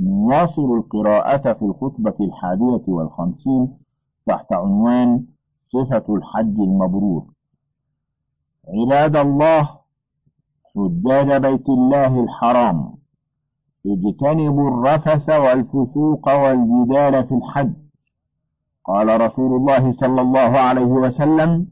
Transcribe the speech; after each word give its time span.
نواصل 0.00 0.72
القراءة 0.76 1.52
في 1.52 1.62
الخطبة 1.62 2.14
الحادية 2.20 2.84
والخمسين 2.88 3.78
تحت 4.26 4.52
عنوان 4.52 5.24
صفة 5.66 6.14
الحج 6.14 6.60
المبرور. 6.60 7.24
عباد 8.68 9.16
الله 9.16 9.70
حجاج 10.74 11.42
بيت 11.42 11.68
الله 11.68 12.20
الحرام 12.24 12.94
اجتنبوا 13.86 14.68
الرفث 14.70 15.28
والفسوق 15.28 16.28
والجدال 16.28 17.26
في 17.28 17.34
الحج. 17.34 17.72
قال 18.84 19.20
رسول 19.20 19.56
الله 19.56 19.92
صلى 19.92 20.20
الله 20.20 20.58
عليه 20.58 20.92
وسلم 21.04 21.66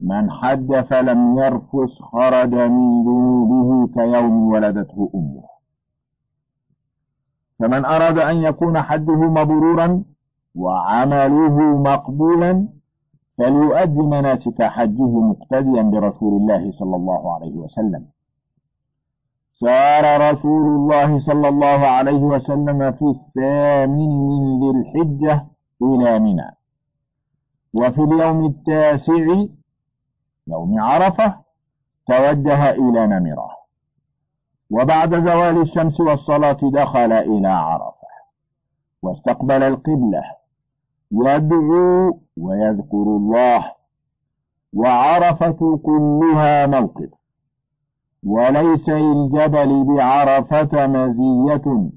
من 0.00 0.30
حج 0.30 0.80
فلم 0.80 1.38
يرفث 1.38 1.92
خرج 2.00 2.54
من 2.54 3.04
ذنوبه 3.04 3.86
كيوم 3.94 4.48
ولدته 4.52 5.10
أمه. 5.14 5.55
فمن 7.58 7.84
أراد 7.84 8.18
أن 8.18 8.36
يكون 8.36 8.82
حجه 8.82 9.16
مبرورا 9.16 10.04
وعمله 10.54 11.56
مقبولا 11.82 12.68
فليؤدي 13.38 14.02
مناسك 14.02 14.62
حجه 14.62 15.20
مقتديا 15.30 15.82
برسول 15.82 16.32
الله 16.40 16.72
صلى 16.72 16.96
الله 16.96 17.34
عليه 17.34 17.54
وسلم. 17.54 18.06
سار 19.52 20.32
رسول 20.32 20.66
الله 20.66 21.18
صلى 21.18 21.48
الله 21.48 21.86
عليه 21.86 22.22
وسلم 22.22 22.92
في 22.92 23.04
الثامن 23.04 24.10
من 24.28 24.60
ذي 24.60 24.70
الحجة 24.78 25.46
إلى 25.82 26.18
منى. 26.18 26.50
وفي 27.74 28.00
اليوم 28.02 28.46
التاسع 28.46 29.26
يوم 30.46 30.80
عرفة 30.80 31.34
توجه 32.06 32.70
إلى 32.70 33.06
نمرة. 33.06 33.65
وبعد 34.70 35.14
زوال 35.14 35.60
الشمس 35.60 36.00
والصلاة 36.00 36.58
دخل 36.72 37.12
إلى 37.12 37.48
عرفة 37.48 38.06
واستقبل 39.02 39.62
القبلة 39.62 40.22
يدعو 41.12 42.18
ويذكر 42.36 43.02
الله 43.16 43.72
وعرفة 44.72 45.76
كلها 45.82 46.66
موقف 46.66 47.10
وليس 48.26 48.88
للجبل 48.88 49.84
بعرفة 49.96 50.86
مزية 50.86 51.90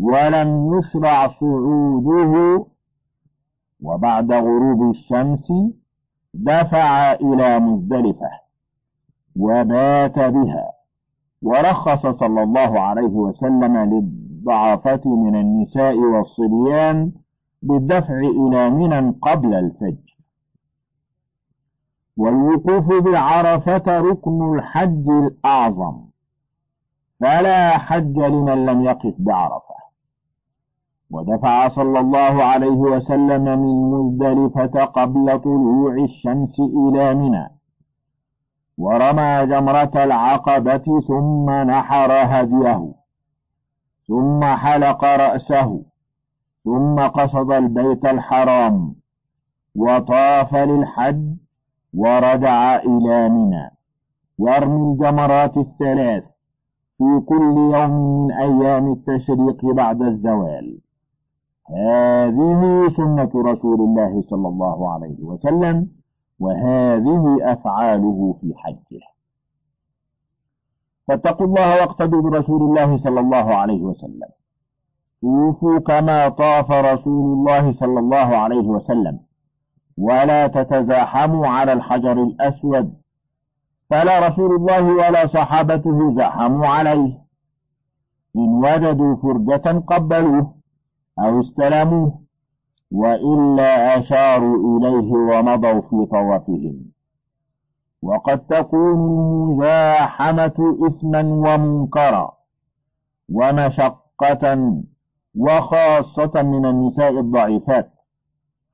ولم 0.00 0.78
يشرع 0.78 1.28
صعوده 1.28 2.66
وبعد 3.82 4.32
غروب 4.32 4.90
الشمس 4.90 5.52
دفع 6.34 7.12
إلى 7.12 7.58
مزدلفة 7.60 8.30
وبات 9.36 10.18
بها 10.18 10.75
ورخص 11.42 12.06
صلى 12.06 12.42
الله 12.42 12.80
عليه 12.80 13.08
وسلم 13.08 13.76
للضعفة 13.76 15.00
من 15.04 15.36
النساء 15.36 15.96
والصبيان 15.96 17.12
بالدفع 17.62 18.18
إلى 18.18 18.70
منى 18.70 19.14
قبل 19.22 19.54
الفجر. 19.54 20.16
والوقوف 22.16 23.04
بعرفة 23.04 24.00
ركن 24.00 24.54
الحج 24.54 25.08
الأعظم. 25.08 26.06
فلا 27.20 27.78
حج 27.78 28.18
لمن 28.18 28.66
لم 28.66 28.82
يقف 28.82 29.14
بعرفة. 29.18 29.76
ودفع 31.10 31.68
صلى 31.68 32.00
الله 32.00 32.44
عليه 32.44 32.76
وسلم 32.76 33.44
من 33.44 33.90
مزدلفة 33.90 34.84
قبل 34.84 35.40
طلوع 35.40 35.94
الشمس 35.94 36.60
إلى 36.60 37.14
منى. 37.14 37.55
ورمى 38.86 39.46
جمرة 39.46 40.04
العقبة 40.04 40.86
ثم 41.08 41.50
نحر 41.50 42.10
هديه 42.12 42.92
ثم 44.08 44.44
حلق 44.44 45.04
رأسه 45.04 45.82
ثم 46.64 46.96
قصد 47.06 47.52
البيت 47.52 48.04
الحرام 48.04 48.94
وطاف 49.76 50.54
للحج 50.54 51.24
ورجع 51.94 52.76
إلى 52.76 53.28
منى. 53.28 53.70
يرمي 54.38 54.92
الجمرات 54.92 55.56
الثلاث 55.56 56.24
في 56.98 57.20
كل 57.28 57.56
يوم 57.74 57.90
من 57.90 58.32
أيام 58.32 58.92
التشريق 58.92 59.74
بعد 59.74 60.02
الزوال. 60.02 60.78
هذه 61.70 62.88
سنة 62.96 63.30
رسول 63.52 63.80
الله 63.80 64.22
صلى 64.22 64.48
الله 64.48 64.92
عليه 64.92 65.20
وسلم. 65.22 65.95
وهذه 66.38 67.36
أفعاله 67.52 68.38
في 68.40 68.54
حجه. 68.56 69.00
فاتقوا 71.08 71.46
الله 71.46 71.80
واقتدوا 71.80 72.22
برسول 72.22 72.62
الله 72.62 72.96
صلى 72.96 73.20
الله 73.20 73.54
عليه 73.54 73.82
وسلم. 73.82 74.28
طوفوا 75.22 75.78
كما 75.78 76.28
طاف 76.28 76.70
رسول 76.70 77.32
الله 77.32 77.72
صلى 77.72 77.98
الله 77.98 78.36
عليه 78.36 78.66
وسلم. 78.68 79.20
ولا 79.98 80.46
تتزاحموا 80.46 81.46
على 81.46 81.72
الحجر 81.72 82.22
الأسود. 82.22 82.94
فلا 83.90 84.28
رسول 84.28 84.56
الله 84.56 84.84
ولا 84.94 85.26
صحابته 85.26 86.12
زحموا 86.12 86.66
عليه. 86.66 87.18
إن 88.36 88.48
وجدوا 88.64 89.16
فرجة 89.16 89.78
قبلوه 89.78 90.54
أو 91.18 91.40
استلموه 91.40 92.25
وإلا 92.92 93.98
أشاروا 93.98 94.78
إليه 94.78 95.12
ومضوا 95.12 95.80
في 95.80 96.06
طوافهم 96.10 96.84
وقد 98.02 98.46
تكون 98.46 99.26
المزاحمة 99.56 100.76
إثما 100.86 101.22
ومنكرا 101.22 102.32
ومشقة 103.32 104.72
وخاصة 105.36 106.42
من 106.42 106.66
النساء 106.66 107.20
الضعيفات 107.20 107.90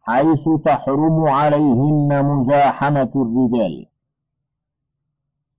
حيث 0.00 0.48
تحرم 0.64 1.24
عليهن 1.24 2.24
مزاحمة 2.24 3.12
الرجال. 3.16 3.86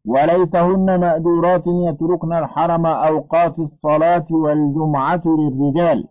وليتهن 0.05 0.99
مأدورات 0.99 1.63
يتركن 1.67 2.33
الحرم 2.33 2.85
أوقات 2.85 3.59
الصلاة 3.59 4.25
والجمعة 4.29 5.21
للرجال. 5.25 6.07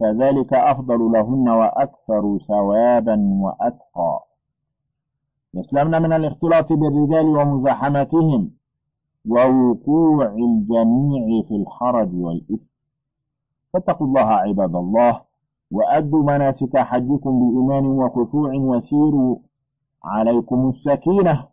فذلك 0.00 0.54
أفضل 0.54 1.12
لهن 1.12 1.48
وأكثر 1.48 2.38
ثوابا 2.48 3.16
وأتقى. 3.40 4.20
يسلمن 5.54 6.02
من 6.02 6.12
الاختلاط 6.12 6.72
بالرجال 6.72 7.26
ومزاحمتهم 7.26 8.50
ووقوع 9.28 10.26
الجميع 10.26 11.42
في 11.48 11.56
الحرج 11.56 12.14
والإثم. 12.14 12.74
فاتقوا 13.72 14.06
الله 14.06 14.20
عباد 14.20 14.76
الله 14.76 15.20
وأدوا 15.70 16.22
مناسك 16.22 16.76
حجكم 16.76 17.30
بإيمان 17.40 17.86
وخشوع 17.86 18.54
وسيروا 18.54 19.36
عليكم 20.04 20.68
السكينة. 20.68 21.46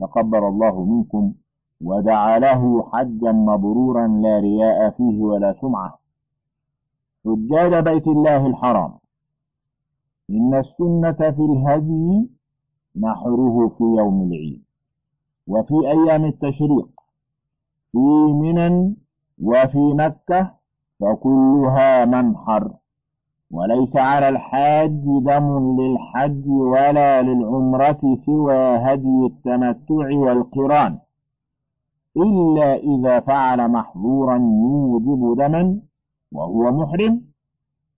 تقبل 0.00 0.44
الله 0.44 0.84
منكم 0.84 1.32
ودعا 1.80 2.38
له 2.38 2.90
حجا 2.92 3.32
مبرورا 3.32 4.06
لا 4.06 4.38
رياء 4.40 4.90
فيه 4.90 5.22
ولا 5.22 5.52
سمعة. 5.52 5.97
حجاج 7.28 7.84
بيت 7.84 8.06
الله 8.08 8.46
الحرام. 8.46 8.92
إن 10.30 10.54
السنة 10.54 11.12
في 11.36 11.42
الهدي 11.50 12.30
نحره 12.96 13.68
في 13.78 13.84
يوم 13.84 14.22
العيد 14.22 14.62
وفي 15.46 15.74
أيام 15.74 16.24
التشريق 16.24 16.88
في 17.92 17.98
منى 18.42 18.96
وفي 19.42 19.78
مكة 19.78 20.54
فكلها 21.00 22.04
منحر 22.04 22.70
وليس 23.50 23.96
على 23.96 24.28
الحاج 24.28 25.00
دم 25.22 25.76
للحج 25.80 26.48
ولا 26.48 27.22
للعمرة 27.22 28.00
سوى 28.26 28.76
هدي 28.76 29.26
التمتع 29.26 30.06
والقران 30.18 30.98
إلا 32.16 32.74
إذا 32.76 33.20
فعل 33.20 33.70
محظورا 33.70 34.36
يوجب 34.36 35.36
دما 35.38 35.80
وهو 36.32 36.72
محرم 36.72 37.22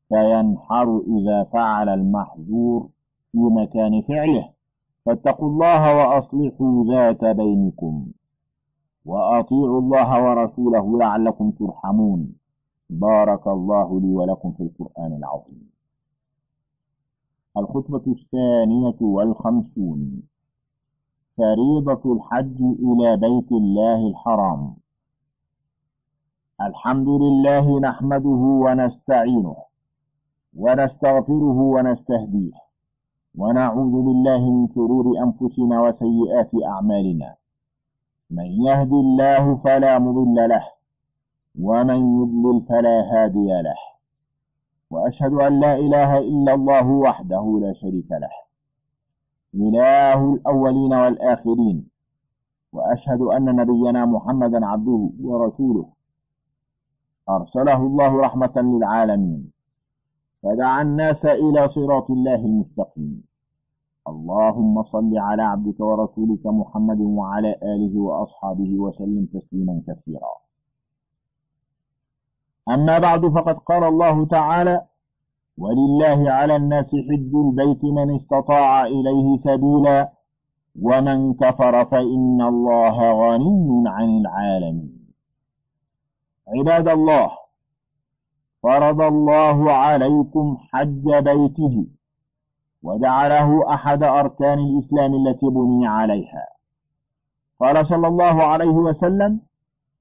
فينحر 0.08 1.02
إذا 1.08 1.44
فعل 1.44 1.88
المحظور 1.88 2.88
في 3.32 3.38
مكان 3.38 4.02
فعله. 4.02 4.48
فاتقوا 5.06 5.48
الله 5.48 5.96
وأصلحوا 5.96 6.84
ذات 6.84 7.24
بينكم 7.24 8.06
وأطيعوا 9.04 9.80
الله 9.80 10.24
ورسوله 10.24 10.98
لعلكم 10.98 11.50
ترحمون. 11.50 12.32
بارك 12.90 13.46
الله 13.46 14.00
لي 14.00 14.14
ولكم 14.14 14.52
في 14.52 14.62
القرآن 14.62 15.12
العظيم. 15.12 15.70
الخطبة 17.56 18.04
الثانية 18.06 18.96
والخمسون. 19.00 20.22
فريضة 21.36 22.12
الحج 22.12 22.62
إلى 22.62 23.16
بيت 23.16 23.52
الله 23.52 24.08
الحرام. 24.08 24.74
الحمد 26.68 27.08
لله 27.08 27.80
نحمده 27.80 28.42
ونستعينه 28.64 29.56
ونستغفره 30.56 31.58
ونستهديه 31.74 32.56
ونعوذ 33.38 33.94
بالله 34.06 34.50
من 34.50 34.66
شرور 34.68 35.06
أنفسنا 35.24 35.80
وسيئات 35.82 36.50
أعمالنا. 36.64 37.34
من 38.30 38.44
يهد 38.44 38.92
الله 38.92 39.56
فلا 39.56 39.98
مضل 39.98 40.48
له 40.48 40.64
ومن 41.60 42.00
يضلل 42.20 42.60
فلا 42.68 42.96
هادي 43.12 43.50
له. 43.62 43.80
وأشهد 44.90 45.32
أن 45.32 45.60
لا 45.60 45.74
إله 45.76 46.18
إلا 46.18 46.54
الله 46.54 46.86
وحده 47.06 47.44
لا 47.62 47.72
شريك 47.72 48.10
له. 48.12 48.34
إله 49.54 50.34
الأولين 50.34 50.92
والآخرين. 50.92 51.88
وأشهد 52.72 53.20
أن 53.20 53.44
نبينا 53.44 54.04
محمدا 54.04 54.66
عبده 54.66 55.10
ورسوله. 55.24 55.99
أرسله 57.36 57.76
الله 57.76 58.20
رحمة 58.20 58.52
للعالمين. 58.56 59.52
فدعا 60.42 60.82
الناس 60.82 61.26
إلى 61.26 61.68
صراط 61.68 62.10
الله 62.10 62.34
المستقيم. 62.34 63.22
اللهم 64.08 64.82
صل 64.82 65.18
على 65.18 65.42
عبدك 65.42 65.80
ورسولك 65.80 66.46
محمد 66.46 67.00
وعلى 67.00 67.50
آله 67.62 68.00
وأصحابه 68.00 68.70
وسلم 68.78 69.26
تسليما 69.34 69.82
كثيرا. 69.88 70.34
أما 72.68 72.98
بعد 72.98 73.26
فقد 73.26 73.58
قال 73.58 73.84
الله 73.84 74.26
تعالى 74.26 74.86
ولله 75.58 76.30
على 76.30 76.56
الناس 76.56 76.90
حج 77.08 77.32
البيت 77.34 77.84
من 77.84 78.14
استطاع 78.14 78.86
إليه 78.86 79.36
سبيلا 79.36 80.12
ومن 80.82 81.34
كفر 81.34 81.84
فإن 81.84 82.40
الله 82.42 82.96
غني 83.12 83.84
عن 83.86 84.08
العالمين. 84.20 84.99
عباد 86.48 86.88
الله 86.88 87.30
فرض 88.62 89.00
الله 89.00 89.72
عليكم 89.72 90.56
حج 90.72 91.04
بيته 91.14 91.86
وجعله 92.82 93.74
أحد 93.74 94.02
أركان 94.02 94.58
الإسلام 94.58 95.14
التي 95.14 95.46
بني 95.46 95.86
عليها. 95.86 96.46
قال 97.60 97.86
صلى 97.86 98.08
الله 98.08 98.42
عليه 98.42 98.70
وسلم 98.70 99.40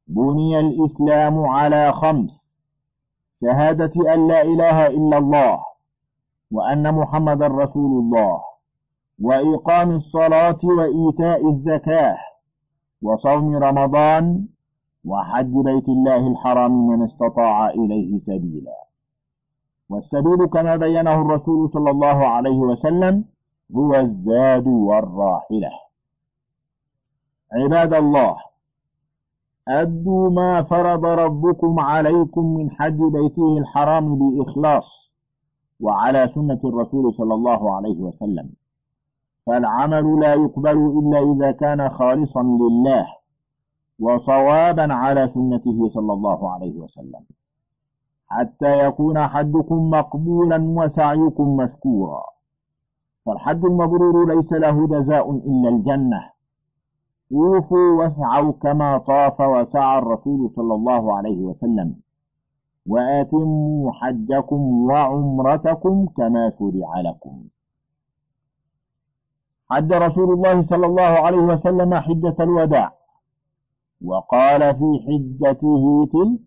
بني 0.07 0.59
الإسلام 0.59 1.45
على 1.45 1.93
خمس 1.93 2.61
شهادة 3.41 4.13
أن 4.13 4.27
لا 4.27 4.41
إله 4.41 4.87
إلا 4.87 5.17
الله 5.17 5.59
وأن 6.51 6.95
محمد 6.95 7.43
رسول 7.43 8.03
الله 8.03 8.41
وإقام 9.21 9.91
الصلاة 9.91 10.59
وإيتاء 10.63 11.49
الزكاة 11.49 12.17
وصوم 13.01 13.55
رمضان 13.55 14.47
وحج 15.09 15.53
بيت 15.69 15.89
الله 15.89 16.27
الحرام 16.27 16.87
من 16.87 17.03
استطاع 17.03 17.69
إليه 17.69 18.19
سبيلا. 18.19 18.77
والسبيل 19.89 20.45
كما 20.45 20.75
بينه 20.75 21.21
الرسول 21.21 21.69
صلى 21.69 21.89
الله 21.91 22.27
عليه 22.27 22.59
وسلم 22.59 23.25
هو 23.75 23.95
الزاد 23.95 24.67
والراحلة. 24.67 25.71
عباد 27.53 27.93
الله 27.93 28.35
أدوا 29.67 30.29
ما 30.29 30.63
فرض 30.63 31.05
ربكم 31.05 31.79
عليكم 31.79 32.45
من 32.57 32.71
حج 32.71 32.99
بيته 32.99 33.57
الحرام 33.57 34.15
بإخلاص 34.19 35.11
وعلى 35.81 36.31
سنة 36.35 36.59
الرسول 36.65 37.13
صلى 37.13 37.33
الله 37.33 37.75
عليه 37.75 37.97
وسلم. 37.97 38.49
فالعمل 39.45 40.19
لا 40.19 40.33
يقبل 40.33 40.77
إلا 40.99 41.19
إذا 41.33 41.51
كان 41.51 41.89
خالصا 41.89 42.43
لله. 42.43 43.18
وصوابا 43.99 44.93
على 44.93 45.27
سنته 45.27 45.89
صلى 45.89 46.13
الله 46.13 46.51
عليه 46.51 46.75
وسلم. 46.79 47.23
حتى 48.27 48.87
يكون 48.87 49.27
حجكم 49.27 49.89
مقبولا 49.89 50.57
وسعيكم 50.61 51.57
مشكورا. 51.57 52.23
فالحج 53.25 53.65
المبرور 53.65 54.35
ليس 54.35 54.53
له 54.53 54.87
جزاء 54.87 55.31
إلا 55.31 55.69
الجنة. 55.69 56.29
طوفوا 57.29 57.99
واسعوا 57.99 58.51
كما 58.51 58.97
طاف 58.97 59.41
وسعى 59.41 59.97
الرسول 59.97 60.51
صلى 60.51 60.73
الله 60.73 61.17
عليه 61.17 61.37
وسلم. 61.37 61.95
وآتموا 62.87 63.91
حجكم 63.91 64.61
وعمرتكم 64.89 66.05
كما 66.17 66.49
شرع 66.49 67.01
لكم. 67.01 67.43
حج 69.69 69.93
رسول 69.93 70.33
الله 70.33 70.61
صلى 70.61 70.85
الله 70.85 71.01
عليه 71.01 71.37
وسلم 71.37 71.95
حجة 71.95 72.35
الوداع. 72.39 72.98
وقال 74.05 74.75
في 74.75 74.99
حجته 75.07 76.05
تلك 76.05 76.39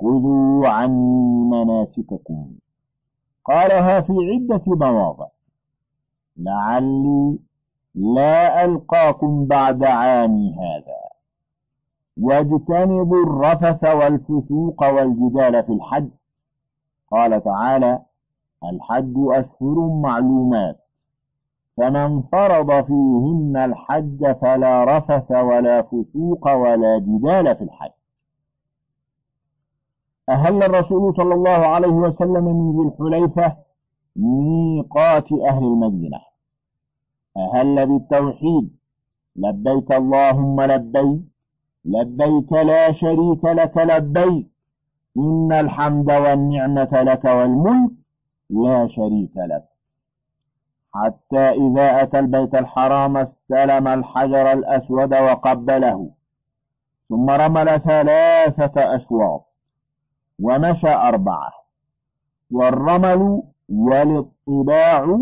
خذوا 0.00 0.68
عني 0.68 1.44
مناسككم. 1.44 2.52
قالها 3.44 4.00
في 4.00 4.12
عدة 4.12 4.62
مواضع. 4.66 5.26
لعلي 6.36 7.38
لا 7.94 8.64
ألقاكم 8.64 9.46
بعد 9.46 9.84
عامي 9.84 10.54
هذا. 10.54 11.00
واجتنبوا 12.16 13.24
الرفث 13.26 13.84
والفسوق 13.84 14.82
والجدال 14.82 15.64
في 15.64 15.72
الحج. 15.72 16.10
قال 17.10 17.44
تعالى 17.44 18.02
الحج 18.64 19.14
أشهر 19.16 20.00
معلومات. 20.02 20.89
فمن 21.80 22.22
فرض 22.22 22.84
فيهن 22.84 23.56
الحج 23.56 24.32
فلا 24.32 24.84
رفث 24.84 25.30
ولا 25.30 25.82
فسوق 25.82 26.52
ولا 26.54 26.98
جدال 26.98 27.56
في 27.56 27.64
الحج. 27.64 27.90
أهل 30.28 30.62
الرسول 30.62 31.14
صلى 31.14 31.34
الله 31.34 31.60
عليه 31.74 31.88
وسلم 31.88 32.44
من 32.44 32.72
ذي 32.76 32.88
الحليفة 32.88 33.56
ميقات 34.16 35.32
أهل 35.32 35.64
المدينة. 35.64 36.20
أهل 37.36 37.86
بالتوحيد. 37.86 38.70
لبيك 39.36 39.92
اللهم 39.92 40.60
لبيك. 40.60 41.20
لبيك 41.84 42.52
لا 42.52 42.92
شريك 42.92 43.44
لك 43.44 43.76
لبيك. 43.76 44.46
إن 45.16 45.52
الحمد 45.52 46.10
والنعمة 46.10 47.02
لك 47.02 47.24
والملك. 47.24 47.90
لا 48.50 48.86
شريك 48.86 49.36
لك. 49.36 49.69
حتى 50.94 51.50
إذا 51.50 52.02
أتى 52.02 52.18
البيت 52.18 52.54
الحرام 52.54 53.16
استلم 53.16 53.88
الحجر 53.88 54.52
الأسود 54.52 55.14
وقبله. 55.14 56.10
ثم 57.08 57.30
رمل 57.30 57.80
ثلاثة 57.80 58.96
أشواط 58.96 59.46
ومشى 60.42 60.88
أربعة. 60.88 61.52
والرمل 62.50 63.42
والاطباع 63.68 65.18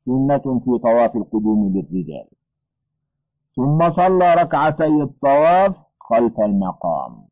سنة 0.00 0.58
في 0.58 0.78
طواف 0.82 1.16
القدوم 1.16 1.68
للرجال. 1.68 2.28
ثم 3.56 3.90
صلى 3.90 4.34
ركعتي 4.34 5.02
الطواف 5.02 5.76
خلف 6.00 6.40
المقام. 6.40 7.24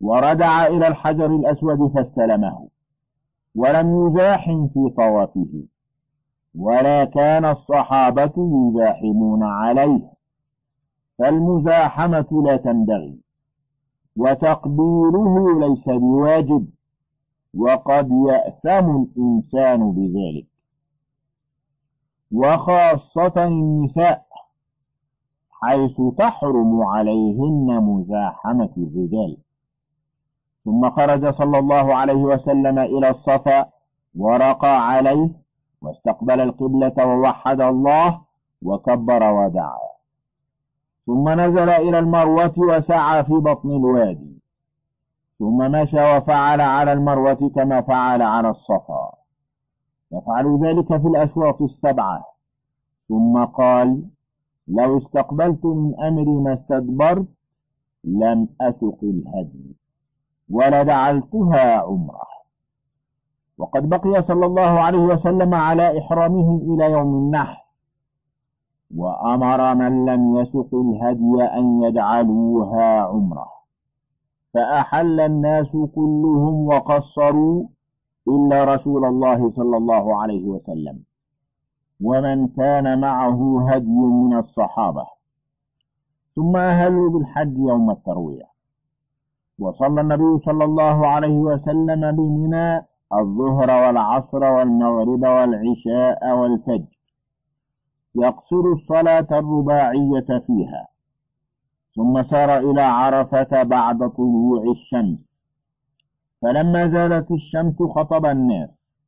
وردع 0.00 0.66
إلى 0.66 0.88
الحجر 0.88 1.26
الأسود 1.26 1.92
فاستلمه. 1.94 2.68
ولم 3.54 4.06
يزاحم 4.06 4.68
في 4.68 4.90
طوافه. 4.96 5.66
ولا 6.58 7.04
كان 7.04 7.44
الصحابة 7.44 8.32
يزاحمون 8.36 9.42
عليه 9.42 10.00
فالمزاحمة 11.18 12.42
لا 12.44 12.56
تنبغي 12.56 13.18
وتقبيله 14.16 15.60
ليس 15.60 15.88
بواجب 15.88 16.66
وقد 17.54 18.10
يأثم 18.28 18.96
الإنسان 19.02 19.92
بذلك. 19.92 20.46
وخاصة 22.32 23.44
النساء 23.44 24.26
حيث 25.50 26.00
تحرم 26.18 26.82
عليهن 26.82 27.80
مزاحمة 27.82 28.70
الرجال. 28.76 29.36
ثم 30.64 30.90
خرج 30.90 31.30
صلى 31.30 31.58
الله 31.58 31.94
عليه 31.94 32.22
وسلم 32.22 32.78
إلى 32.78 33.10
الصفا 33.10 33.70
ورقى 34.16 34.88
عليه 34.88 35.30
واستقبل 35.86 36.40
القبلة 36.40 37.06
ووحد 37.06 37.60
الله 37.60 38.20
وكبر 38.62 39.32
ودعا. 39.32 39.78
ثم 41.06 41.28
نزل 41.28 41.68
إلى 41.68 41.98
المروة 41.98 42.52
وسعى 42.58 43.24
في 43.24 43.32
بطن 43.32 43.70
الوادي. 43.70 44.42
ثم 45.38 45.58
مشى 45.72 46.16
وفعل 46.16 46.60
على 46.60 46.92
المروة 46.92 47.50
كما 47.54 47.80
فعل 47.80 48.22
على 48.22 48.50
الصفا. 48.50 49.12
يفعل 50.12 50.58
ذلك 50.62 50.88
في 50.88 51.08
الأشواط 51.08 51.62
السبعة. 51.62 52.24
ثم 53.08 53.44
قال 53.44 54.02
لو 54.68 54.98
استقبلت 54.98 55.64
من 55.66 56.00
أمري 56.00 56.30
ما 56.30 56.52
استدبرت 56.52 57.26
لم 58.04 58.48
أسق 58.60 58.98
الهدي 59.02 59.76
ولجعلتها 60.50 61.80
عمرة. 61.80 62.35
وقد 63.58 63.88
بقي 63.88 64.22
صلى 64.22 64.46
الله 64.46 64.62
عليه 64.62 64.98
وسلم 64.98 65.54
على 65.54 65.98
إحرامه 65.98 66.60
إلى 66.62 66.92
يوم 66.92 67.14
النحر. 67.14 67.56
وأمر 68.96 69.74
من 69.74 70.04
لم 70.06 70.36
يسق 70.36 70.74
الهدي 70.74 71.42
أن 71.42 71.82
يجعلوها 71.82 73.00
عمرة. 73.00 73.46
فأحل 74.54 75.20
الناس 75.20 75.72
كلهم 75.94 76.66
وقصروا 76.66 77.66
إلا 78.28 78.64
رسول 78.64 79.04
الله 79.04 79.50
صلى 79.50 79.76
الله 79.76 80.16
عليه 80.16 80.44
وسلم. 80.44 81.02
ومن 82.02 82.48
كان 82.48 83.00
معه 83.00 83.70
هدي 83.70 83.86
من 83.96 84.36
الصحابة. 84.36 85.06
ثم 86.36 86.56
أهلوا 86.56 87.10
بالحج 87.10 87.58
يوم 87.58 87.90
التروية. 87.90 88.46
وصلى 89.58 90.00
النبي 90.00 90.38
صلى 90.38 90.64
الله 90.64 91.06
عليه 91.06 91.38
وسلم 91.38 92.16
بمنى 92.16 92.86
الظهر 93.12 93.70
والعصر 93.70 94.44
والمغرب 94.44 95.22
والعشاء 95.22 96.38
والفجر. 96.38 96.96
يقصر 98.14 98.72
الصلاة 98.72 99.26
الرباعية 99.32 100.40
فيها. 100.46 100.88
ثم 101.96 102.22
سار 102.22 102.58
إلى 102.58 102.82
عرفة 102.82 103.62
بعد 103.62 103.98
طلوع 103.98 104.70
الشمس. 104.70 105.40
فلما 106.42 106.88
زالت 106.88 107.30
الشمس 107.30 107.82
خطب 107.82 108.26
الناس. 108.26 108.98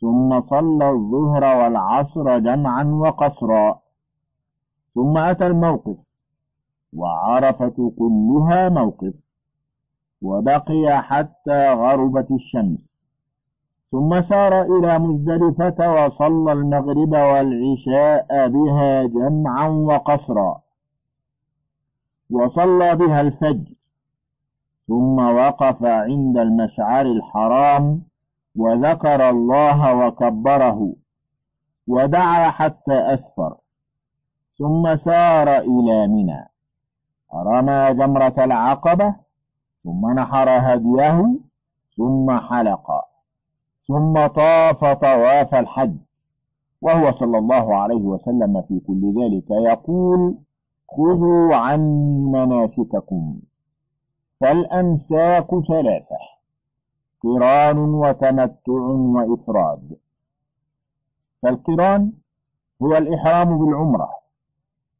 ثم 0.00 0.40
صلى 0.40 0.90
الظهر 0.90 1.44
والعصر 1.44 2.38
جمعا 2.38 2.84
وقصرا. 2.84 3.80
ثم 4.94 5.18
أتى 5.18 5.46
الموقف. 5.46 5.96
وعرفة 6.92 7.92
كلها 7.98 8.68
موقف. 8.68 9.14
وبقي 10.22 11.02
حتى 11.02 11.72
غربت 11.72 12.30
الشمس. 12.30 12.93
ثم 13.94 14.20
سار 14.20 14.62
إلى 14.62 14.98
مزدلفة 14.98 15.78
وصلى 15.92 16.52
المغرب 16.52 17.12
والعشاء 17.12 18.48
بها 18.48 19.02
جمعا 19.02 19.68
وقصرا. 19.68 20.60
وصلى 22.30 22.96
بها 22.96 23.20
الفجر. 23.20 23.74
ثم 24.88 25.18
وقف 25.18 25.84
عند 25.84 26.38
المشعر 26.38 27.06
الحرام 27.06 28.02
وذكر 28.56 29.30
الله 29.30 30.06
وكبره 30.06 30.94
ودعا 31.88 32.50
حتى 32.50 33.14
أسفر. 33.14 33.56
ثم 34.58 34.96
سار 34.96 35.58
إلى 35.58 36.08
منى. 36.08 36.48
رمى 37.34 37.94
جمرة 37.94 38.34
العقبة 38.38 39.14
ثم 39.84 40.10
نحر 40.10 40.48
هديه 40.48 41.38
ثم 41.96 42.38
حلق. 42.38 43.13
ثم 43.88 44.26
طاف 44.26 44.84
طواف 44.84 45.54
الحج. 45.54 45.96
وهو 46.82 47.12
صلى 47.12 47.38
الله 47.38 47.74
عليه 47.74 48.02
وسلم 48.02 48.62
في 48.62 48.80
كل 48.80 49.14
ذلك 49.20 49.50
يقول 49.50 50.38
خذوا 50.88 51.54
عني 51.54 52.18
مناسككم. 52.18 53.40
فالأنساك 54.40 55.48
ثلاثة 55.68 56.18
قران 57.22 57.78
وتمتع 57.78 58.72
وإفراد. 59.14 59.96
فالقران 61.42 62.12
هو 62.82 62.96
الإحرام 62.96 63.58
بالعمرة 63.58 64.10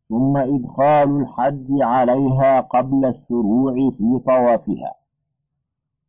ثم 0.09 0.37
إدخال 0.37 1.21
الحج 1.21 1.67
عليها 1.71 2.61
قبل 2.61 3.05
الشروع 3.05 3.75
في 3.75 4.21
طوافها 4.27 4.95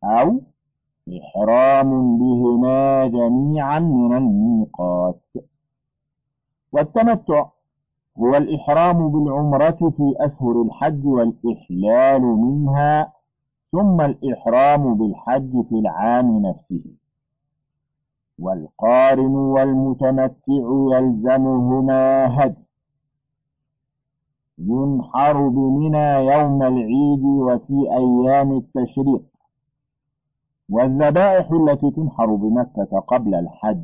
أو 0.03 0.41
إحرام 1.09 2.17
بهما 2.17 3.07
جميعا 3.07 3.79
من 3.79 4.17
الميقات. 4.17 5.21
والتمتع 6.71 7.45
هو 8.19 8.38
الإحرام 8.38 9.09
بالعمرة 9.09 9.89
في 9.97 10.13
أشهر 10.19 10.62
الحج 10.62 11.05
والإحلال 11.05 12.21
منها 12.21 13.13
ثم 13.71 14.01
الإحرام 14.01 14.97
بالحج 14.97 15.51
في 15.69 15.75
العام 15.75 16.41
نفسه. 16.41 16.85
والقارن 18.39 19.35
والمتمتع 19.35 20.65
يلزمهما 20.91 22.27
هدي. 22.43 22.65
ينحر 24.59 25.47
بمنى 25.47 26.25
يوم 26.33 26.63
العيد 26.63 27.24
وفي 27.24 27.74
أيام 27.97 28.51
التشريق. 28.51 29.35
والذبائح 30.69 31.51
التي 31.51 31.91
تنحر 31.91 32.25
بمكة 32.36 33.00
قبل 33.00 33.36
الحج 33.36 33.84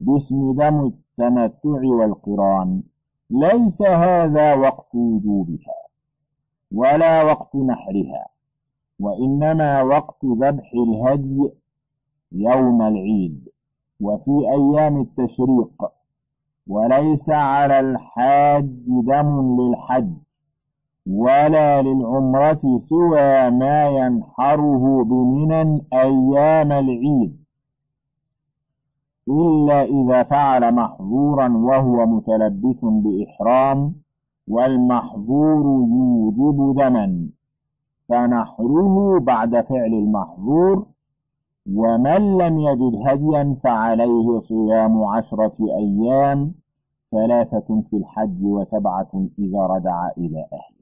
باسم 0.00 0.52
دم 0.52 0.80
التمتع 0.86 1.80
والقران 1.84 2.82
ليس 3.30 3.82
هذا 3.82 4.54
وقت 4.54 4.94
وجوبها 4.94 5.78
ولا 6.72 7.22
وقت 7.22 7.56
نحرها 7.56 8.26
وإنما 9.00 9.82
وقت 9.82 10.24
ذبح 10.24 10.70
الهدي 10.74 11.52
يوم 12.32 12.82
العيد 12.82 13.48
وفي 14.00 14.30
أيام 14.30 15.00
التشريق 15.00 15.90
وليس 16.66 17.30
على 17.30 17.80
الحاج 17.80 18.64
دم 18.86 19.60
للحج. 19.60 20.12
ولا 21.08 21.82
للعمرة 21.82 22.78
سوى 22.78 23.50
ما 23.50 23.88
ينحره 23.88 25.04
بمنى 25.04 25.86
أيام 25.92 26.72
العيد. 26.72 27.38
إلا 29.28 29.82
إذا 29.82 30.22
فعل 30.22 30.74
محظورا 30.74 31.48
وهو 31.48 32.06
متلبس 32.06 32.84
بإحرام 32.84 33.94
والمحظور 34.48 35.64
يوجب 35.88 36.76
دما. 36.78 37.28
فنحره 38.08 39.18
بعد 39.20 39.60
فعل 39.60 39.92
المحظور 39.94 40.86
ومن 41.74 42.38
لم 42.38 42.58
يجد 42.58 42.92
هديا 43.06 43.56
فعليه 43.64 44.40
صيام 44.40 45.04
عشرة 45.04 45.56
أيام 45.60 46.54
ثلاثة 47.10 47.82
في 47.90 47.96
الحج 47.96 48.44
وسبعة 48.44 49.26
إذا 49.38 49.66
رجع 49.66 50.10
إلى 50.18 50.38
أهله. 50.52 50.77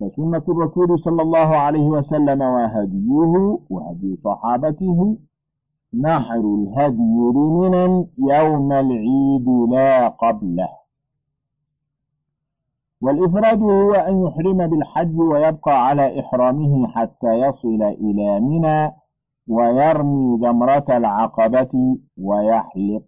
فسنة 0.00 0.42
الرسول 0.48 0.98
صلى 0.98 1.22
الله 1.22 1.38
عليه 1.56 1.82
وسلم 1.88 2.40
وهديه 2.40 3.58
وهدي 3.70 4.16
صحابته 4.16 5.18
نحر 5.94 6.40
الهدي 6.40 7.16
بمنى 7.34 8.08
يوم 8.18 8.72
العيد 8.72 9.48
لا 9.70 10.08
قبله. 10.08 10.68
والإفراد 13.00 13.62
هو 13.62 13.92
أن 13.92 14.26
يحرم 14.26 14.66
بالحج 14.66 15.18
ويبقى 15.18 15.86
على 15.86 16.20
إحرامه 16.20 16.86
حتى 16.86 17.34
يصل 17.34 17.82
إلى 17.82 18.40
منى 18.40 18.92
ويرمي 19.48 20.38
جمرة 20.38 20.84
العقبة 20.88 21.98
ويحلق 22.18 23.02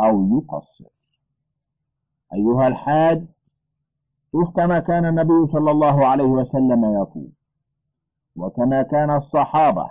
أو 0.00 0.28
يقصر. 0.36 0.90
أيها 2.34 2.68
الحاج 2.68 3.24
طف 4.34 4.50
كما 4.56 4.78
كان 4.78 5.04
النبي 5.06 5.46
صلى 5.46 5.70
الله 5.70 6.06
عليه 6.06 6.24
وسلم 6.24 6.84
يطوف 7.02 7.32
وكما 8.36 8.82
كان 8.82 9.10
الصحابة 9.10 9.86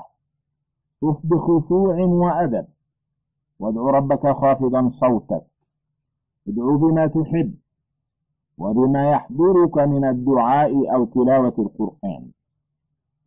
طف 1.01 1.17
بخشوع 1.23 1.95
وأدب 1.99 2.65
وادعو 3.59 3.89
ربك 3.89 4.27
خافضا 4.27 4.89
صوتك 4.89 5.43
ادعو 6.47 6.77
بما 6.77 7.07
تحب 7.07 7.53
وبما 8.57 9.11
يحضرك 9.11 9.77
من 9.77 10.05
الدعاء 10.05 10.95
أو 10.95 11.05
تلاوة 11.05 11.53
القرآن 11.59 12.31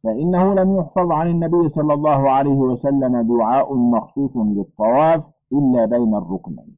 فإنه 0.03 0.55
لم 0.55 0.77
يحفظ 0.77 1.13
عن 1.13 1.27
النبي 1.31 1.69
صلى 1.69 1.95
الله 1.95 2.31
عليه 2.31 2.51
وسلم 2.57 3.37
دعاء 3.37 3.75
مخصوص 3.75 4.37
للطواف 4.37 5.25
إلا 5.53 5.85
بين 5.87 6.15
الركنين. 6.15 6.77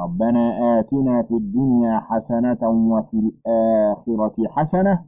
ربنا 0.00 0.78
آتنا 0.78 1.22
في 1.22 1.34
الدنيا 1.34 2.00
حسنة 2.00 2.68
وفي 2.68 3.14
الآخرة 3.14 4.48
حسنة 4.48 5.04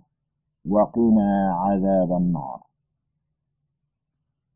وقنا 0.69 1.55
عذاب 1.55 2.13
النار. 2.13 2.61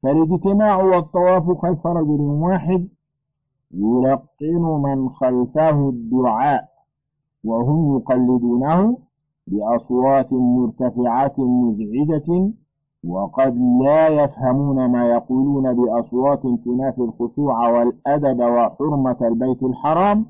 فالاجتماع 0.02 0.76
والطواف 0.82 1.58
خلف 1.58 1.86
رجل 1.86 2.20
واحد 2.20 2.88
يلقن 3.74 4.82
من 4.82 5.08
خلفه 5.08 5.88
الدعاء 5.88 6.68
وهم 7.44 7.96
يقلدونه 7.96 8.98
بأصوات 9.46 10.32
مرتفعة 10.32 11.34
مزعجة 11.38 12.52
وقد 13.08 13.56
لا 13.84 14.08
يفهمون 14.08 14.90
ما 14.92 15.06
يقولون 15.06 15.74
بأصوات 15.74 16.42
تنافي 16.42 17.00
الخشوع 17.00 17.68
والأدب 17.70 18.40
وحرمة 18.40 19.16
البيت 19.22 19.62
الحرام. 19.62 20.26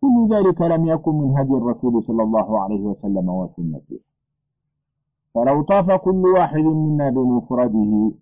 كل 0.00 0.28
ذلك 0.34 0.60
لم 0.60 0.86
يكن 0.86 1.14
من 1.14 1.38
هدي 1.38 1.52
الرسول 1.52 2.02
صلى 2.02 2.22
الله 2.22 2.60
عليه 2.60 2.80
وسلم 2.80 3.28
وسنته. 3.28 3.98
فلو 5.34 5.62
طاف 5.62 5.90
كل 5.90 6.26
واحد 6.26 6.64
منا 6.64 7.10
بمفرده 7.10 8.12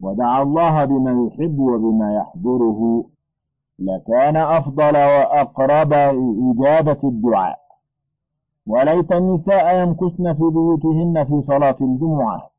ودعا 0.00 0.42
الله 0.42 0.84
بما 0.84 1.26
يحب 1.26 1.58
وبما 1.58 2.14
يحضره 2.14 3.04
لكان 3.78 4.36
أفضل 4.36 4.96
وأقرب 4.96 5.92
إجابة 5.92 7.00
الدعاء. 7.04 7.58
وليت 8.66 9.12
النساء 9.12 9.82
يمكثن 9.82 10.34
في 10.34 10.42
بيوتهن 10.42 11.24
في 11.24 11.42
صلاة 11.42 11.76
الجمعة. 11.80 12.51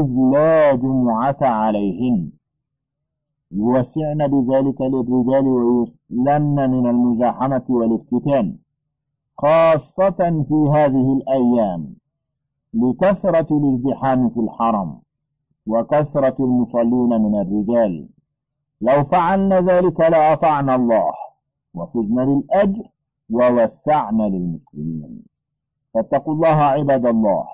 إذ 0.00 0.08
لا 0.32 0.74
جمعة 0.74 1.36
عليهن. 1.40 2.30
يوسعن 3.52 4.26
بذلك 4.28 4.80
للرجال 4.80 5.46
ويسلمن 5.46 6.70
من 6.70 6.86
المزاحمة 6.86 7.62
والافتتان 7.68 8.56
خاصة 9.38 10.44
في 10.48 10.68
هذه 10.72 11.12
الأيام 11.12 11.94
لكثرة 12.74 13.46
الازدحام 13.58 14.28
في 14.28 14.40
الحرم 14.40 15.00
وكثرة 15.66 16.36
المصلين 16.40 17.22
من 17.22 17.40
الرجال. 17.40 18.08
لو 18.80 19.04
فعلنا 19.04 19.60
ذلك 19.60 20.00
لأطعنا 20.00 20.74
الله 20.74 21.12
وفزنا 21.74 22.22
للأجر 22.22 22.84
ووسعنا 23.30 24.22
للمسلمين. 24.22 25.22
فاتقوا 25.94 26.34
الله 26.34 26.56
عباد 26.56 27.06
الله. 27.06 27.44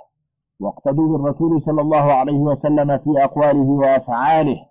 واقتدوا 0.60 1.18
بالرسول 1.18 1.62
صلى 1.62 1.80
الله 1.80 1.96
عليه 2.12 2.38
وسلم 2.38 2.98
في 2.98 3.24
أقواله 3.24 3.68
وأفعاله. 3.68 4.66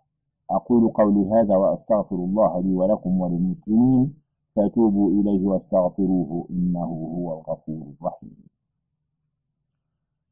أقول 0.52 0.92
قولي 0.92 1.30
هذا 1.32 1.56
وأستغفر 1.58 2.16
الله 2.16 2.62
لي 2.62 2.74
ولكم 2.76 3.22
وللمسلمين. 3.22 4.14
فتوبوا 4.56 5.10
إليه 5.10 5.48
واستغفروه 5.48 6.48
إنه 6.50 6.86
هو 7.16 7.34
الغفور 7.34 7.84
الرحيم. 8.02 8.38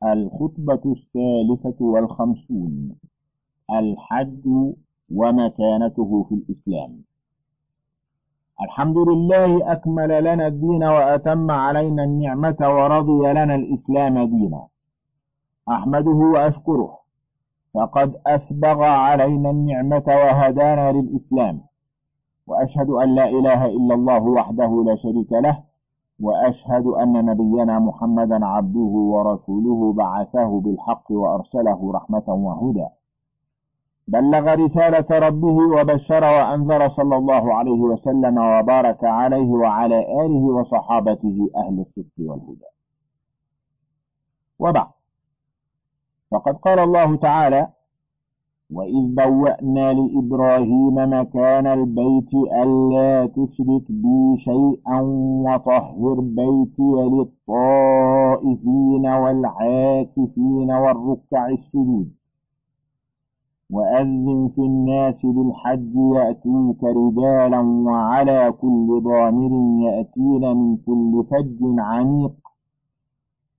الخطبة 0.03 0.83
الثالثة 0.95 1.85
والخمسون. 1.85 2.95
الحج 3.71 4.45
ومكانته 5.11 6.23
في 6.29 6.35
الإسلام. 6.35 7.03
الحمد 8.61 8.97
لله 8.97 9.71
أكمل 9.71 10.23
لنا 10.23 10.47
الدين 10.47 10.83
وأتم 10.83 11.51
علينا 11.51 12.03
النعمة 12.03 12.57
ورضي 12.61 13.31
لنا 13.31 13.55
الإسلام 13.55 14.23
دينا. 14.23 14.67
أحمده 15.69 16.11
وأشكره. 16.11 16.97
فقد 17.73 18.15
أسبغ 18.27 18.83
علينا 18.83 19.49
النعمة 19.49 20.03
وهدانا 20.07 20.91
للإسلام. 20.91 21.61
وأشهد 22.47 22.89
أن 22.89 23.15
لا 23.15 23.29
إله 23.29 23.65
إلا 23.65 23.95
الله 23.95 24.23
وحده 24.23 24.83
لا 24.85 24.95
شريك 24.95 25.31
له. 25.31 25.63
وأشهد 26.21 26.85
أن 26.85 27.25
نبينا 27.25 27.79
محمدا 27.79 28.45
عبده 28.45 28.93
ورسوله 29.13 29.93
بعثه 29.93 30.59
بالحق 30.59 31.11
وأرسله 31.11 31.91
رحمة 31.91 32.23
وهدى. 32.27 32.87
بلغ 34.07 34.53
رسالة 34.53 35.19
ربه 35.27 35.57
وبشر 35.81 36.23
وأنذر 36.23 36.89
صلى 36.89 37.15
الله 37.15 37.53
عليه 37.53 37.81
وسلم 37.81 38.37
وبارك 38.37 39.03
عليه 39.03 39.49
وعلى 39.49 40.25
آله 40.25 40.43
وصحابته 40.57 41.49
أهل 41.57 41.79
الصدق 41.79 42.17
والهدى. 42.19 42.69
وبعد. 44.59 44.94
فقد 46.31 46.55
قال 46.55 46.79
الله 46.79 47.15
تعالى 47.15 47.67
وإذ 48.71 49.15
بوأنا 49.15 49.93
لإبراهيم 49.93 50.95
مكان 50.95 51.67
البيت 51.67 52.33
ألا 52.63 53.25
تشرك 53.25 53.91
بي 53.91 54.37
شيئا 54.37 55.01
وطهر 55.45 56.19
بيتي 56.19 56.93
للطائفين 57.13 59.05
والعاكفين 59.07 60.71
والركع 60.71 61.47
السجود 61.49 62.09
وأذن 63.71 64.51
في 64.55 64.61
الناس 64.61 65.25
بالحج 65.25 65.95
يأتوك 66.15 66.83
رجالا 66.83 67.59
وعلى 67.61 68.51
كل 68.61 69.01
ضامر 69.03 69.51
يأتين 69.87 70.57
من 70.57 70.77
كل 70.77 71.25
فج 71.31 71.79
عميق 71.79 72.35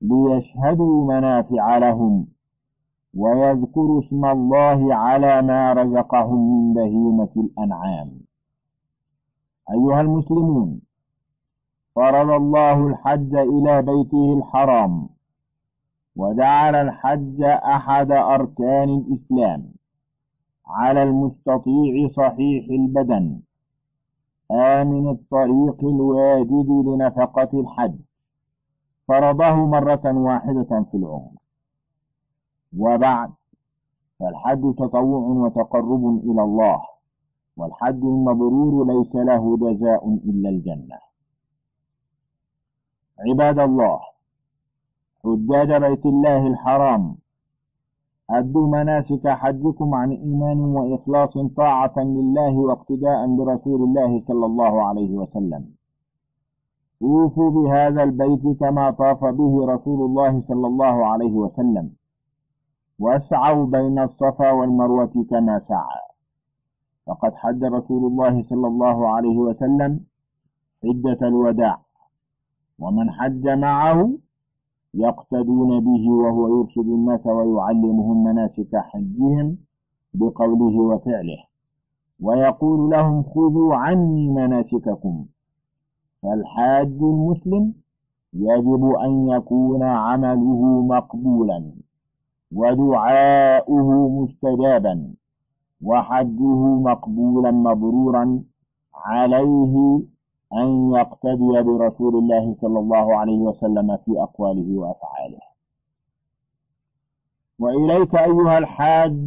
ليشهدوا 0.03 1.05
منافع 1.15 1.79
لهم 1.79 2.27
ويذكر 3.17 3.99
اسم 3.99 4.25
الله 4.25 4.95
على 4.95 5.43
ما 5.43 5.73
رزقهم 5.73 6.41
من 6.51 6.75
بهيمة 6.75 7.33
الأنعام. 7.37 8.21
أيها 9.71 10.01
المسلمون 10.01 10.81
فرض 11.95 12.31
الله 12.31 12.87
الحج 12.87 13.35
إلى 13.35 13.83
بيته 13.83 14.39
الحرام 14.39 15.09
وجعل 16.17 16.75
الحج 16.75 17.43
أحد 17.43 18.13
أركان 18.13 18.89
الإسلام 18.89 19.73
على 20.67 21.03
المستطيع 21.03 22.09
صحيح 22.09 22.67
البدن 22.71 23.41
آمن 24.53 25.09
الطريق 25.11 25.85
الواجد 25.85 26.69
لنفقة 26.87 27.61
الحج. 27.61 27.99
فرضه 29.09 29.67
مرة 29.67 30.05
واحدة 30.05 30.85
في 30.91 30.97
العمر. 30.97 31.46
وبعد 32.79 33.31
فالحج 34.21 34.75
تطوع 34.75 35.25
وتقرب 35.45 36.21
إلى 36.25 36.43
الله 36.43 36.83
والحج 37.57 38.05
المبرور 38.05 38.87
ليس 38.87 39.17
له 39.17 39.57
جزاء 39.57 40.09
إلا 40.09 40.49
الجنة. 40.49 40.99
عباد 43.19 43.59
الله 43.59 44.01
حجاج 45.25 45.83
بيت 45.83 46.07
الله 46.07 46.47
الحرام 46.47 47.17
أدوا 48.31 48.67
مناسك 48.69 49.29
حجكم 49.29 49.95
عن 49.95 50.11
إيمان 50.13 50.61
وإخلاص 50.61 51.39
طاعة 51.57 51.95
لله 51.99 52.59
واقتداء 52.59 53.37
برسول 53.37 53.83
الله 53.83 54.21
صلى 54.21 54.47
الله 54.47 54.83
عليه 54.83 55.11
وسلم. 55.15 55.65
طوفوا 57.01 57.51
بهذا 57.51 58.03
البيت 58.03 58.61
كما 58.61 58.91
طاف 58.91 59.25
به 59.25 59.67
رسول 59.67 60.01
الله 60.05 60.41
صلى 60.41 60.67
الله 60.67 61.07
عليه 61.07 61.33
وسلم. 61.33 61.91
واسعوا 62.99 63.67
بين 63.67 63.99
الصفا 63.99 64.51
والمروة 64.53 65.25
كما 65.31 65.59
سعى. 65.59 66.07
فقد 67.07 67.35
حج 67.35 67.65
رسول 67.65 68.07
الله 68.07 68.43
صلى 68.43 68.67
الله 68.67 69.09
عليه 69.09 69.39
وسلم 69.39 70.01
حجة 70.83 71.29
الوداع 71.29 71.81
ومن 72.79 73.11
حج 73.11 73.49
معه 73.49 74.19
يقتدون 74.95 75.81
به 75.81 76.11
وهو 76.11 76.59
يرشد 76.59 76.89
الناس 76.89 77.27
ويعلمهم 77.27 78.25
مناسك 78.25 78.77
حجهم 78.77 79.57
بقوله 80.15 80.77
وفعله 80.81 81.39
ويقول 82.21 82.91
لهم 82.91 83.23
خذوا 83.23 83.75
عني 83.75 84.29
مناسككم. 84.29 85.27
فالحاج 86.23 86.87
المسلم 86.87 87.75
يجب 88.33 88.85
أن 89.05 89.29
يكون 89.29 89.83
عمله 89.83 90.83
مقبولا. 90.83 91.73
ودعاؤه 92.57 94.09
مستجابا 94.09 95.15
وحجه 95.83 96.61
مقبولا 96.89 97.51
مبرورا 97.51 98.43
عليه 98.95 100.03
أن 100.53 100.69
يقتدي 100.95 101.63
برسول 101.63 102.15
الله 102.17 102.55
صلى 102.55 102.79
الله 102.79 103.17
عليه 103.17 103.39
وسلم 103.39 103.97
في 103.97 104.13
أقواله 104.23 104.79
وأفعاله. 104.79 105.39
وإليك 107.59 108.15
أيها 108.15 108.59
الحاج 108.59 109.27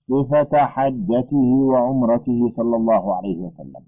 صفة 0.00 0.52
حجته 0.74 1.50
وعمرته 1.70 2.48
صلى 2.50 2.76
الله 2.76 3.14
عليه 3.16 3.38
وسلم. 3.38 3.84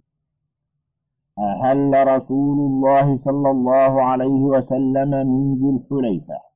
أهل 1.38 2.06
رسول 2.06 2.58
الله 2.58 3.16
صلى 3.16 3.50
الله 3.50 4.02
عليه 4.02 4.42
وسلم 4.54 5.10
من 5.10 5.54
ذي 5.54 5.70
الحليفة. 5.76 6.53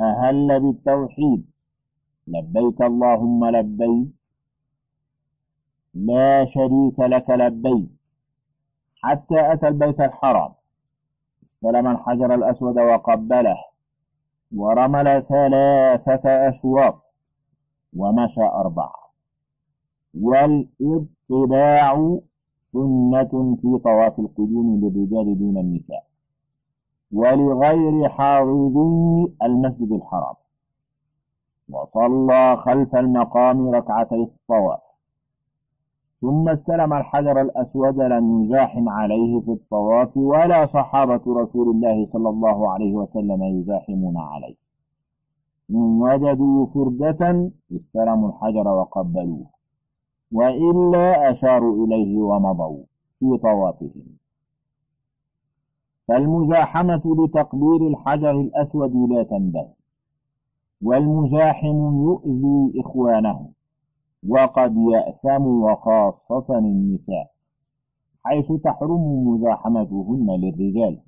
أهل 0.00 0.60
بالتوحيد. 0.60 1.44
لبيك 2.26 2.82
اللهم 2.82 3.46
لبيك. 3.46 4.08
لا 5.94 6.44
شريك 6.44 7.00
لك 7.00 7.30
لبيك. 7.30 7.88
حتى 9.02 9.52
أتى 9.52 9.68
البيت 9.68 10.00
الحرام. 10.00 10.52
استلم 11.50 11.86
الحجر 11.86 12.34
الأسود 12.34 12.78
وقبله. 12.78 13.56
ورمل 14.56 15.22
ثلاثة 15.22 16.48
أشواط. 16.48 17.02
ومشى 17.96 18.42
أربعة. 18.42 19.04
والاطباع 20.14 22.18
سنة 22.72 23.56
في 23.62 23.78
طواف 23.84 24.18
القدوم 24.18 24.80
للرجال 24.80 25.38
دون 25.38 25.58
النساء. 25.58 26.06
ولغير 27.14 28.08
حاضري 28.08 29.34
المسجد 29.42 29.92
الحرام. 29.92 30.34
وصلى 31.72 32.56
خلف 32.56 32.96
المقام 32.96 33.70
ركعتي 33.70 34.14
الطواف. 34.14 34.80
ثم 36.20 36.48
استلم 36.48 36.92
الحجر 36.92 37.40
الأسود 37.40 38.00
لم 38.00 38.44
يزاحم 38.44 38.88
عليه 38.88 39.40
في 39.40 39.50
الطواف 39.50 40.16
ولا 40.16 40.66
صحابة 40.66 41.20
رسول 41.26 41.70
الله 41.70 42.06
صلى 42.06 42.28
الله 42.28 42.70
عليه 42.70 42.94
وسلم 42.94 43.42
يزاحمون 43.44 44.16
عليه. 44.16 44.56
إن 45.70 46.02
وجدوا 46.02 46.66
فردة 46.66 47.50
استلموا 47.76 48.28
الحجر 48.28 48.68
وقبلوه. 48.68 49.46
وإلا 50.32 51.30
أشاروا 51.30 51.86
إليه 51.86 52.18
ومضوا 52.18 52.82
في 53.20 53.38
طوافهم. 53.38 54.23
فالمزاحمة 56.08 57.02
لتقبيل 57.18 57.86
الحجر 57.86 58.30
الأسود 58.40 59.10
لا 59.10 59.22
تنبغي 59.22 59.74
والمزاحم 60.82 62.02
يؤذي 62.02 62.80
إخوانه 62.80 63.48
وقد 64.28 64.76
يأثم 64.76 65.46
وخاصة 65.46 66.58
النساء 66.58 67.30
حيث 68.24 68.52
تحرم 68.52 69.28
مزاحمتهن 69.28 70.26
للرجال 70.30 71.00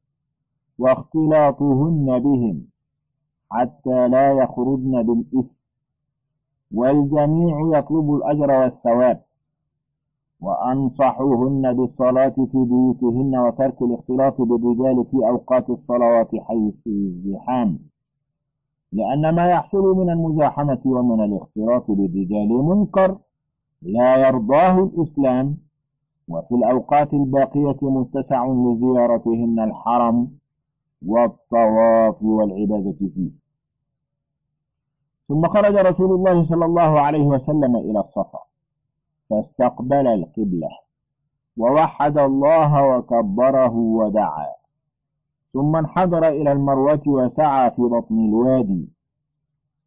واختلاطهن 0.78 2.18
بهم 2.18 2.66
حتى 3.50 4.08
لا 4.08 4.32
يخرجن 4.32 5.02
بالإثم 5.02 5.62
والجميع 6.74 7.78
يطلب 7.78 8.14
الأجر 8.14 8.50
والثواب 8.50 9.25
وأنصحوهن 10.40 11.72
بالصلاة 11.72 12.28
في 12.52 12.64
بيوتهن 12.70 13.38
وترك 13.38 13.82
الاختلاط 13.82 14.40
بالرجال 14.40 15.04
في 15.10 15.16
أوقات 15.16 15.70
الصلوات 15.70 16.30
حيث 16.36 16.74
الزحام. 16.86 17.78
لأن 18.92 19.34
ما 19.34 19.50
يحصل 19.50 19.96
من 19.96 20.10
المزاحمة 20.10 20.80
ومن 20.84 21.24
الاختلاط 21.24 21.90
بالرجال 21.90 22.48
منكر 22.48 23.18
لا 23.82 24.28
يرضاه 24.28 24.78
الإسلام. 24.78 25.56
وفي 26.28 26.54
الأوقات 26.54 27.14
الباقية 27.14 27.78
متسع 27.82 28.46
لزيارتهن 28.46 29.60
الحرم 29.60 30.30
والطواف 31.06 32.22
والعبادة 32.22 32.92
فيه. 33.14 33.30
ثم 35.28 35.48
خرج 35.48 35.74
رسول 35.76 36.14
الله 36.14 36.44
صلى 36.44 36.64
الله 36.64 37.00
عليه 37.00 37.26
وسلم 37.26 37.76
إلى 37.76 38.00
الصفا. 38.00 38.45
فاستقبل 39.30 40.06
القبلة. 40.06 40.68
ووحد 41.56 42.18
الله 42.18 42.86
وكبره 42.86 43.74
ودعا. 43.74 44.46
ثم 45.52 45.76
انحدر 45.76 46.28
إلى 46.28 46.52
المروة 46.52 47.02
وسعى 47.06 47.70
في 47.70 47.82
بطن 47.82 48.18
الوادي. 48.28 48.88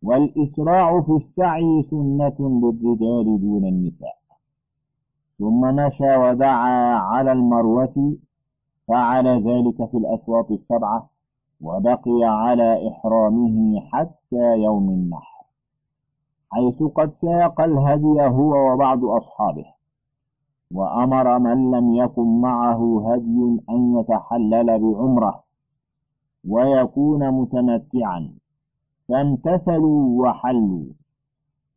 والإسراع 0.03 1.01
في 1.01 1.11
السعي 1.11 1.81
سنة 1.81 2.35
للرجال 2.39 3.41
دون 3.41 3.65
النساء. 3.65 4.19
ثم 5.39 5.61
مشى 5.75 6.15
ودعا 6.17 6.95
على 6.95 7.31
المروة 7.31 8.17
فعل 8.87 9.27
ذلك 9.27 9.89
في 9.91 9.97
الأشواط 9.97 10.51
السبعة 10.51 11.09
وبقي 11.61 12.23
على 12.23 12.87
إحرامه 12.87 13.81
حتى 13.91 14.57
يوم 14.57 14.89
النحر. 14.89 15.38
حيث 16.51 16.83
قد 16.83 17.13
ساق 17.13 17.61
الهدي 17.61 18.21
هو 18.21 18.73
وبعض 18.73 19.05
أصحابه. 19.05 19.65
وأمر 20.71 21.39
من 21.39 21.71
لم 21.71 21.95
يكن 21.95 22.41
معه 22.41 22.81
هدي 23.07 23.59
أن 23.69 23.99
يتحلل 23.99 24.79
بعمرة 24.79 25.43
ويكون 26.47 27.31
متمتعا. 27.31 28.33
فامتثلوا 29.07 30.21
وحلوا. 30.21 30.85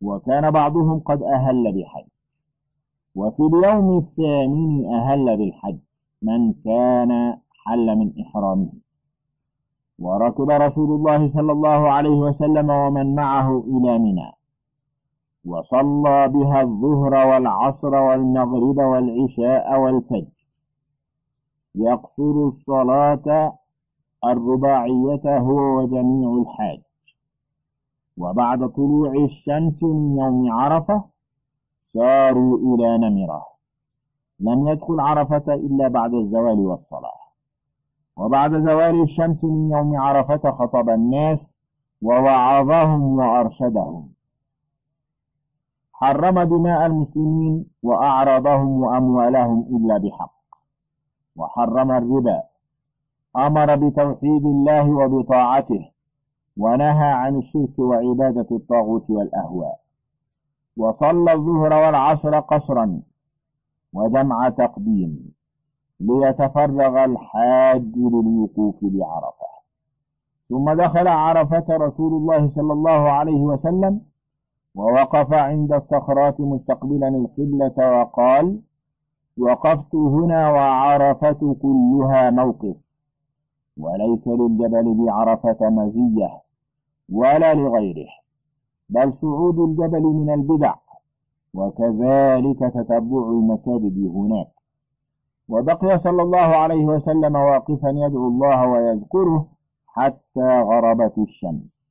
وكان 0.03 0.51
بعضهم 0.51 0.99
قد 1.01 1.23
أهل 1.23 1.73
بحج 1.73 2.07
وفي 3.15 3.43
اليوم 3.43 3.99
الثامن 3.99 4.87
أهل 4.87 5.37
بالحج 5.37 5.79
من 6.23 6.53
كان 6.53 7.39
حل 7.65 7.97
من 7.97 8.13
إحرامه. 8.21 8.73
وركب 9.99 10.51
رسول 10.51 10.91
الله 10.93 11.29
صلى 11.29 11.53
الله 11.53 11.91
عليه 11.91 12.19
وسلم 12.19 12.71
ومن 12.71 13.15
معه 13.15 13.65
إلى 13.67 13.99
منى. 13.99 14.33
وصلى 15.47 16.29
بها 16.29 16.61
الظهر 16.63 17.15
والعصر 17.27 17.95
والمغرب 17.95 18.77
والعشاء 18.79 19.81
والفجر. 19.81 20.47
يقصر 21.75 22.47
الصلاة 22.47 23.53
الرباعية 24.25 25.39
هو 25.39 25.79
وجميع 25.79 26.43
الحاج. 26.43 26.81
وبعد 28.19 28.69
طلوع 28.69 29.13
الشمس 29.13 29.83
من 29.83 30.19
يوم 30.19 30.53
عرفة 30.53 31.05
ساروا 31.93 32.59
إلى 32.59 32.99
نمرة. 32.99 33.43
لم 34.41 34.69
يدخل 34.69 35.01
عرفة 35.01 35.55
إلا 35.55 35.89
بعد 35.89 36.15
الزوال 36.15 36.59
والصلاة. 36.59 37.23
وبعد 38.17 38.53
زوال 38.55 39.03
الشمس 39.03 39.45
من 39.45 39.71
يوم 39.71 39.97
عرفة 39.97 40.51
خطب 40.51 40.89
الناس 40.89 41.61
ووعظهم 42.03 43.03
وأرشدهم. 43.19 44.12
حرم 46.03 46.43
دماء 46.43 46.87
المسلمين 46.87 47.67
وأعراضهم 47.83 48.71
وأموالهم 48.83 49.61
إلا 49.77 49.99
بحق. 49.99 50.35
وحرم 51.37 51.91
الربا. 51.91 52.43
أمر 53.37 53.77
بتوحيد 53.77 54.45
الله 54.47 54.87
وبطاعته 55.01 55.83
ونهى 56.57 57.11
عن 57.23 57.37
الشرك 57.37 57.79
وعبادة 57.79 58.49
الطاغوت 58.51 59.11
والأهواء. 59.11 59.79
وصلى 60.77 61.33
الظهر 61.33 61.73
والعصر 61.73 62.41
قصرا 62.41 63.01
وجمع 63.93 64.49
تقديم 64.49 65.33
ليتفرغ 66.01 67.05
الحاج 67.05 67.85
للوقوف 67.97 68.77
بعرفة 68.83 69.53
ثم 70.49 70.73
دخل 70.73 71.09
عرفة 71.09 71.65
رسول 71.71 72.13
الله 72.13 72.49
صلى 72.49 72.73
الله 72.73 73.11
عليه 73.11 73.41
وسلم 73.41 74.01
ووقف 74.75 75.33
عند 75.33 75.73
الصخرات 75.73 76.41
مستقبلا 76.41 77.09
القبلة 77.09 78.01
وقال 78.01 78.61
وقفت 79.39 79.95
هنا 79.95 80.51
وعرفة 80.51 81.57
كلها 81.63 82.31
موقف 82.31 82.77
وليس 83.77 84.29
للجبل 84.29 84.95
بعرفة 84.95 85.71
مزية 85.71 86.41
ولا 87.13 87.55
لغيره 87.55 88.09
بل 88.89 89.13
صعود 89.13 89.59
الجبل 89.59 90.03
من 90.03 90.31
البدع 90.35 90.75
وكذلك 91.55 92.59
تتبع 92.59 93.31
المساجد 93.31 94.11
هناك. 94.15 94.49
وبقي 95.49 95.99
صلى 95.99 96.23
الله 96.23 96.39
عليه 96.39 96.85
وسلم 96.85 97.37
واقفا 97.37 97.89
يدعو 97.89 98.29
الله 98.29 98.69
ويذكره 98.69 99.47
حتى 99.87 100.61
غربت 100.63 101.19
الشمس. 101.19 101.82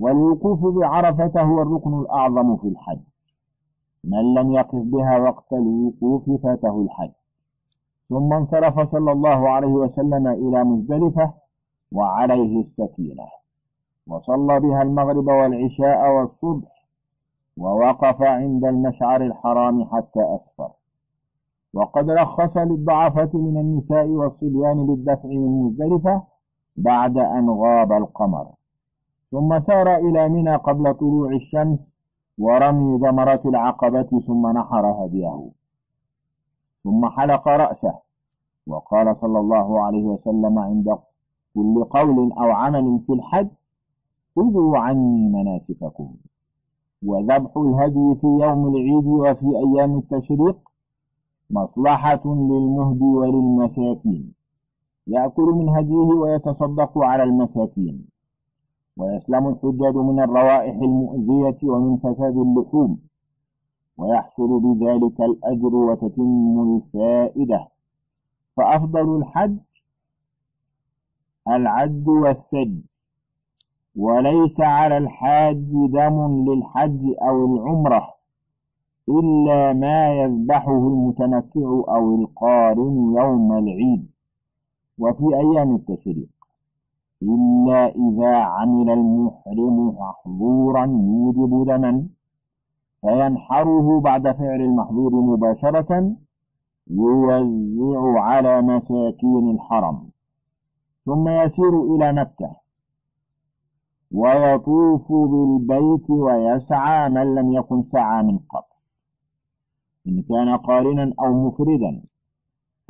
والوقوف 0.00 0.74
بعرفة 0.74 1.42
هو 1.42 1.62
الركن 1.62 2.00
الأعظم 2.00 2.56
في 2.56 2.68
الحج. 2.68 3.00
من 4.04 4.34
لم 4.34 4.52
يقف 4.52 4.82
بها 4.82 5.18
وقت 5.18 5.52
الوقوف 5.52 6.42
فاته 6.42 6.82
الحج. 6.82 7.10
ثم 8.08 8.32
انصرف 8.32 8.80
صلى 8.80 9.12
الله 9.12 9.48
عليه 9.48 9.72
وسلم 9.72 10.26
إلى 10.26 10.64
مزدلفة 10.64 11.32
وعليه 11.92 12.60
السكينة. 12.60 13.26
وصلى 14.06 14.60
بها 14.60 14.82
المغرب 14.82 15.26
والعشاء 15.26 16.12
والصبح 16.12 16.86
ووقف 17.56 18.22
عند 18.22 18.64
المشعر 18.64 19.20
الحرام 19.20 19.84
حتى 19.84 20.20
أسفر. 20.36 20.70
وقد 21.74 22.10
رخص 22.10 22.56
للضعفة 22.56 23.30
من 23.34 23.56
النساء 23.60 24.06
والصبيان 24.06 24.86
بالدفع 24.86 25.28
من 25.28 25.62
مزدلفة 25.62 26.22
بعد 26.76 27.18
أن 27.18 27.50
غاب 27.50 27.92
القمر. 27.92 28.59
ثم 29.30 29.58
سار 29.58 29.96
إلى 29.96 30.28
منى 30.28 30.56
قبل 30.56 30.94
طلوع 30.94 31.32
الشمس 31.32 31.96
ورمي 32.38 32.98
جمرة 32.98 33.40
العقبة 33.46 34.20
ثم 34.26 34.46
نحر 34.46 34.86
هديه. 34.86 35.50
ثم 36.84 37.08
حلق 37.08 37.48
رأسه 37.48 37.94
وقال 38.66 39.16
صلى 39.16 39.38
الله 39.38 39.80
عليه 39.80 40.04
وسلم 40.04 40.58
عند 40.58 40.98
كل 41.54 41.84
قول 41.84 42.32
أو 42.32 42.50
عمل 42.50 43.00
في 43.06 43.12
الحج 43.12 43.48
خذوا 44.36 44.78
عني 44.78 45.28
مناسككم. 45.28 46.14
وذبح 47.06 47.56
الهدي 47.56 48.14
في 48.20 48.26
يوم 48.26 48.76
العيد 48.76 49.06
وفي 49.06 49.46
أيام 49.46 49.98
التشريق 49.98 50.58
مصلحة 51.50 52.22
للمهدي 52.26 53.04
وللمساكين. 53.04 54.32
يأكل 55.06 55.42
من 55.42 55.68
هديه 55.68 56.10
ويتصدق 56.20 56.98
على 56.98 57.22
المساكين. 57.22 58.09
ويسلم 59.00 59.48
الحجاج 59.48 59.94
من 59.96 60.20
الروائح 60.20 60.74
المؤذية 60.74 61.58
ومن 61.62 61.96
فساد 61.96 62.36
اللحوم 62.36 62.98
ويحصل 63.98 64.60
بذلك 64.60 65.20
الأجر 65.20 65.74
وتتم 65.74 66.60
الفائدة. 66.76 67.68
فأفضل 68.56 69.16
الحج 69.16 69.58
العد 71.48 72.08
والسد 72.08 72.82
وليس 73.96 74.60
على 74.60 74.98
الحاج 74.98 75.70
دم 75.92 76.44
للحج 76.48 77.00
أو 77.28 77.56
العمرة 77.56 78.14
إلا 79.08 79.72
ما 79.72 80.12
يذبحه 80.12 80.78
المتمتع 80.88 81.84
أو 81.88 82.14
القارن 82.20 83.14
يوم 83.18 83.52
العيد. 83.52 84.10
وفي 84.98 85.24
أيام 85.24 85.74
التشريق. 85.74 86.39
إلا 87.22 87.86
إذا 87.86 88.36
عمل 88.36 88.90
المحرم 88.90 89.88
محظورا 89.88 90.84
يوجب 90.86 91.66
دما 91.66 92.06
فينحره 93.00 94.00
بعد 94.00 94.32
فعل 94.32 94.60
المحظور 94.60 95.12
مباشرة 95.14 96.16
يوزع 96.90 98.20
على 98.20 98.62
مساكين 98.62 99.50
الحرم 99.50 100.10
ثم 101.06 101.28
يسير 101.28 101.80
إلى 101.82 102.12
مكة 102.12 102.56
ويطوف 104.12 105.12
بالبيت 105.12 106.10
ويسعى 106.10 107.08
من 107.08 107.34
لم 107.34 107.52
يكن 107.52 107.82
سعى 107.82 108.22
من 108.22 108.38
قبل 108.38 108.70
إن 110.08 110.22
كان 110.22 110.56
قارنا 110.56 111.14
أو 111.20 111.46
مفردا 111.48 112.02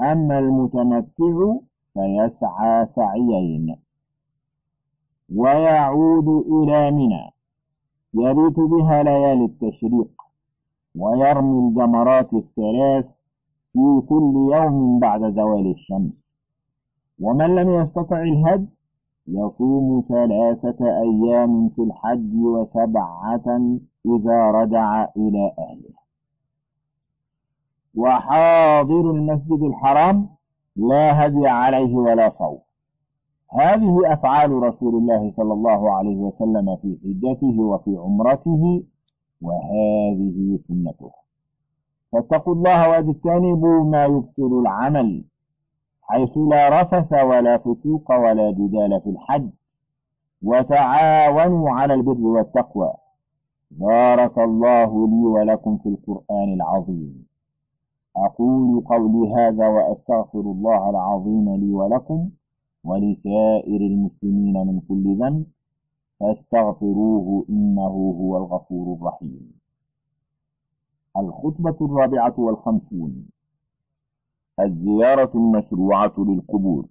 أما 0.01 0.38
المتمتع 0.38 1.57
فيسعى 1.95 2.87
سعيين 2.87 3.77
ويعود 5.37 6.29
إلى 6.29 6.90
منى. 6.90 7.31
يبيت 8.14 8.61
بها 8.61 9.03
ليالي 9.03 9.45
التشريق 9.45 10.11
ويرمي 10.99 11.69
الجمرات 11.69 12.35
الثلاث 12.35 13.07
في 13.73 14.03
كل 14.09 14.49
يوم 14.53 14.99
بعد 14.99 15.35
زوال 15.35 15.71
الشمس. 15.71 16.37
ومن 17.21 17.55
لم 17.55 17.71
يستطع 17.71 18.23
الهد 18.23 18.69
يصوم 19.27 20.05
ثلاثة 20.09 20.79
أيام 20.85 21.69
في 21.69 21.83
الحج 21.83 22.35
وسبعة 22.35 23.61
إذا 24.07 24.51
رجع 24.51 25.09
إلى 25.16 25.53
أهله. 25.59 26.01
وحاضر 27.95 29.11
المسجد 29.11 29.62
الحرام 29.62 30.29
لا 30.77 31.27
هدي 31.27 31.49
عليه 31.49 31.95
ولا 31.95 32.31
صوم. 32.31 32.59
هذه 33.52 34.12
أفعال 34.12 34.52
رسول 34.52 34.94
الله 34.94 35.30
صلى 35.30 35.52
الله 35.52 35.90
عليه 35.92 36.16
وسلم 36.16 36.76
في 36.76 36.98
حجته 37.02 37.60
وفي 37.60 37.96
عمرته 37.96 38.84
وهذه 39.42 40.58
سنته. 40.68 41.10
فاتقوا 42.12 42.54
الله 42.54 42.88
واجتنبوا 42.90 43.84
ما 43.84 44.04
يبطل 44.04 44.60
العمل 44.60 45.24
حيث 46.02 46.38
لا 46.38 46.82
رفث 46.82 47.12
ولا 47.12 47.58
فسوق 47.58 48.12
ولا 48.12 48.50
جدال 48.50 49.00
في 49.00 49.10
الحج. 49.10 49.50
وتعاونوا 50.42 51.70
على 51.70 51.94
البر 51.94 52.20
والتقوى. 52.26 52.92
بارك 53.70 54.38
الله 54.38 55.08
لي 55.08 55.26
ولكم 55.26 55.76
في 55.76 55.88
القرآن 55.88 56.52
العظيم. 56.52 57.26
أقول 58.16 58.84
قولي 58.84 59.34
هذا 59.34 59.68
وأستغفر 59.68 60.40
الله 60.40 60.90
العظيم 60.90 61.56
لي 61.56 61.74
ولكم. 61.74 62.30
ولسائر 62.85 63.81
المسلمين 63.81 64.66
من 64.66 64.81
كل 64.88 65.16
ذنب 65.19 65.47
فاستغفروه 66.21 67.47
إنه 67.51 68.14
هو 68.21 68.37
الغفور 68.37 68.97
الرحيم. 68.97 69.53
الخطبة 71.16 71.77
الرابعة 71.87 72.35
والخمسون. 72.38 73.27
الزيارة 74.61 75.31
المشروعة 75.35 76.14
للقبور. 76.19 76.87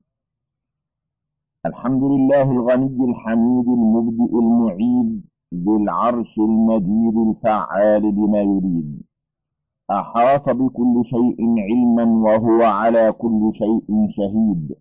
الحمد 1.66 2.04
لله 2.04 2.52
الغني 2.52 3.06
الحميد 3.10 3.68
المبدئ 3.68 4.40
المعيد 4.40 5.22
ذي 5.54 5.76
العرش 5.76 6.40
المجيد 6.40 7.18
الفعال 7.18 8.02
لما 8.02 8.42
يريد. 8.42 9.02
أحاط 9.92 10.50
بكل 10.50 11.02
شيء 11.04 11.38
علما 11.60 12.04
وهو 12.04 12.62
على 12.64 13.12
كل 13.12 13.50
شيء 13.54 14.08
شهيد. 14.10 14.76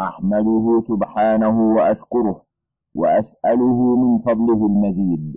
أحمده 0.00 0.80
سبحانه 0.80 1.74
وأشكره 1.76 2.42
وأسأله 2.94 3.96
من 3.96 4.18
فضله 4.18 4.66
المزيد. 4.66 5.36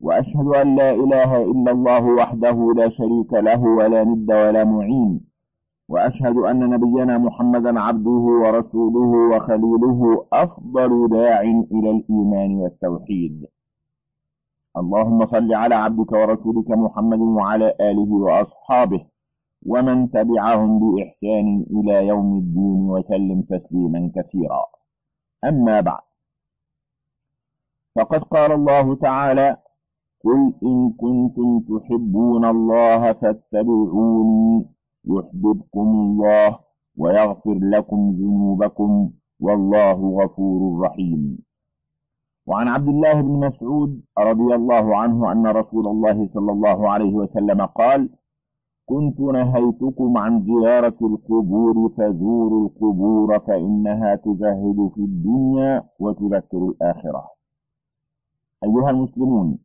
وأشهد 0.00 0.46
أن 0.46 0.76
لا 0.76 0.90
إله 0.94 1.42
إلا 1.44 1.70
الله 1.72 2.04
وحده 2.04 2.72
لا 2.76 2.88
شريك 2.88 3.32
له 3.32 3.62
ولا 3.62 4.04
ند 4.04 4.30
ولا 4.30 4.64
معين. 4.64 5.20
وأشهد 5.88 6.36
أن 6.36 6.70
نبينا 6.70 7.18
محمدا 7.18 7.80
عبده 7.80 8.10
ورسوله 8.42 9.36
وخليله 9.36 10.26
أفضل 10.32 11.08
داع 11.08 11.40
إلى 11.40 11.90
الإيمان 11.90 12.56
والتوحيد. 12.56 13.46
اللهم 14.76 15.26
صل 15.26 15.54
على 15.54 15.74
عبدك 15.74 16.12
ورسولك 16.12 16.70
محمد 16.70 17.20
وعلى 17.20 17.74
آله 17.80 18.12
وأصحابه. 18.12 19.11
ومن 19.66 20.10
تبعهم 20.10 20.70
بإحسان 20.78 21.66
إلى 21.70 22.06
يوم 22.06 22.38
الدين 22.38 22.90
وسلم 22.90 23.42
تسليما 23.42 24.10
كثيرا. 24.16 24.64
أما 25.44 25.80
بعد. 25.80 26.02
فقد 27.94 28.22
قال 28.24 28.52
الله 28.52 28.94
تعالى 28.94 29.56
قل 30.24 30.54
إن 30.62 30.92
كنتم 30.92 31.60
تحبون 31.60 32.44
الله 32.44 33.12
فاتبعوني 33.12 34.66
يحببكم 35.04 35.80
الله 35.80 36.58
ويغفر 36.96 37.58
لكم 37.62 38.10
ذنوبكم 38.18 39.10
والله 39.40 39.98
غفور 40.22 40.80
رحيم. 40.80 41.38
وعن 42.46 42.68
عبد 42.68 42.88
الله 42.88 43.20
بن 43.20 43.46
مسعود 43.46 44.02
رضي 44.18 44.54
الله 44.54 44.96
عنه 44.96 45.32
أن 45.32 45.46
رسول 45.46 45.88
الله 45.88 46.28
صلى 46.28 46.52
الله 46.52 46.88
عليه 46.90 47.14
وسلم 47.14 47.60
قال 47.66 48.10
كنت 48.92 49.20
نهيتكم 49.20 50.18
عن 50.18 50.44
زيارة 50.44 50.98
القبور 51.02 51.88
فزوروا 51.96 52.66
القبور 52.66 53.38
فإنها 53.38 54.14
تزهد 54.14 54.88
في 54.94 55.00
الدنيا 55.00 55.84
وتذكر 55.98 56.58
الآخرة. 56.58 57.24
أيها 58.64 58.90
المسلمون 58.90 59.58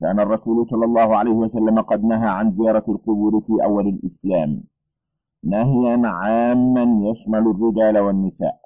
كان 0.00 0.20
الرسول 0.20 0.66
صلى 0.68 0.84
الله 0.84 1.16
عليه 1.16 1.30
وسلم 1.30 1.80
قد 1.80 2.04
نهى 2.04 2.28
عن 2.28 2.52
زيارة 2.52 2.84
القبور 2.88 3.40
في 3.40 3.64
أول 3.64 3.88
الإسلام. 3.88 4.62
نهيا 5.44 6.08
عاما 6.08 7.08
يشمل 7.10 7.44
الرجال 7.52 7.98
والنساء. 7.98 8.60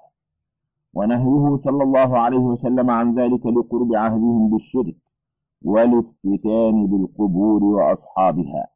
ونهيه 0.93 1.55
صلى 1.55 1.83
الله 1.83 2.17
عليه 2.17 2.37
وسلم 2.37 2.89
عن 2.89 3.19
ذلك 3.19 3.45
لقرب 3.45 3.95
عهدهم 3.95 4.49
بالشرك 4.49 4.97
والافتتان 5.65 6.87
بالقبور 6.87 7.63
وأصحابها. 7.63 8.74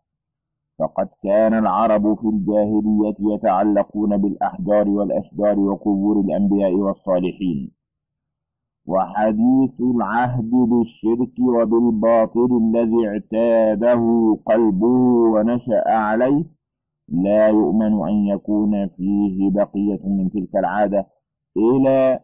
فقد 0.80 1.10
كان 1.24 1.54
العرب 1.54 2.14
في 2.18 2.28
الجاهلية 2.28 3.16
يتعلقون 3.34 4.18
بالأحجار 4.18 4.90
والأشجار 4.90 5.60
وقبور 5.60 6.20
الأنبياء 6.22 6.74
والصالحين. 6.74 7.72
وحديث 8.88 9.82
العهد 9.82 10.50
بالشرك 10.52 11.40
وبالباطل 11.40 12.50
الذي 12.64 13.08
اعتاده 13.08 14.02
قلبه 14.46 14.98
ونشأ 15.34 15.90
عليه 15.90 16.46
لا 17.10 17.48
يؤمن 17.48 18.08
أن 18.08 18.28
يكون 18.28 18.88
فيه 18.88 19.52
بقية 19.52 20.00
من 20.04 20.30
تلك 20.30 20.56
العادة 20.56 21.08
إلى 21.58 22.20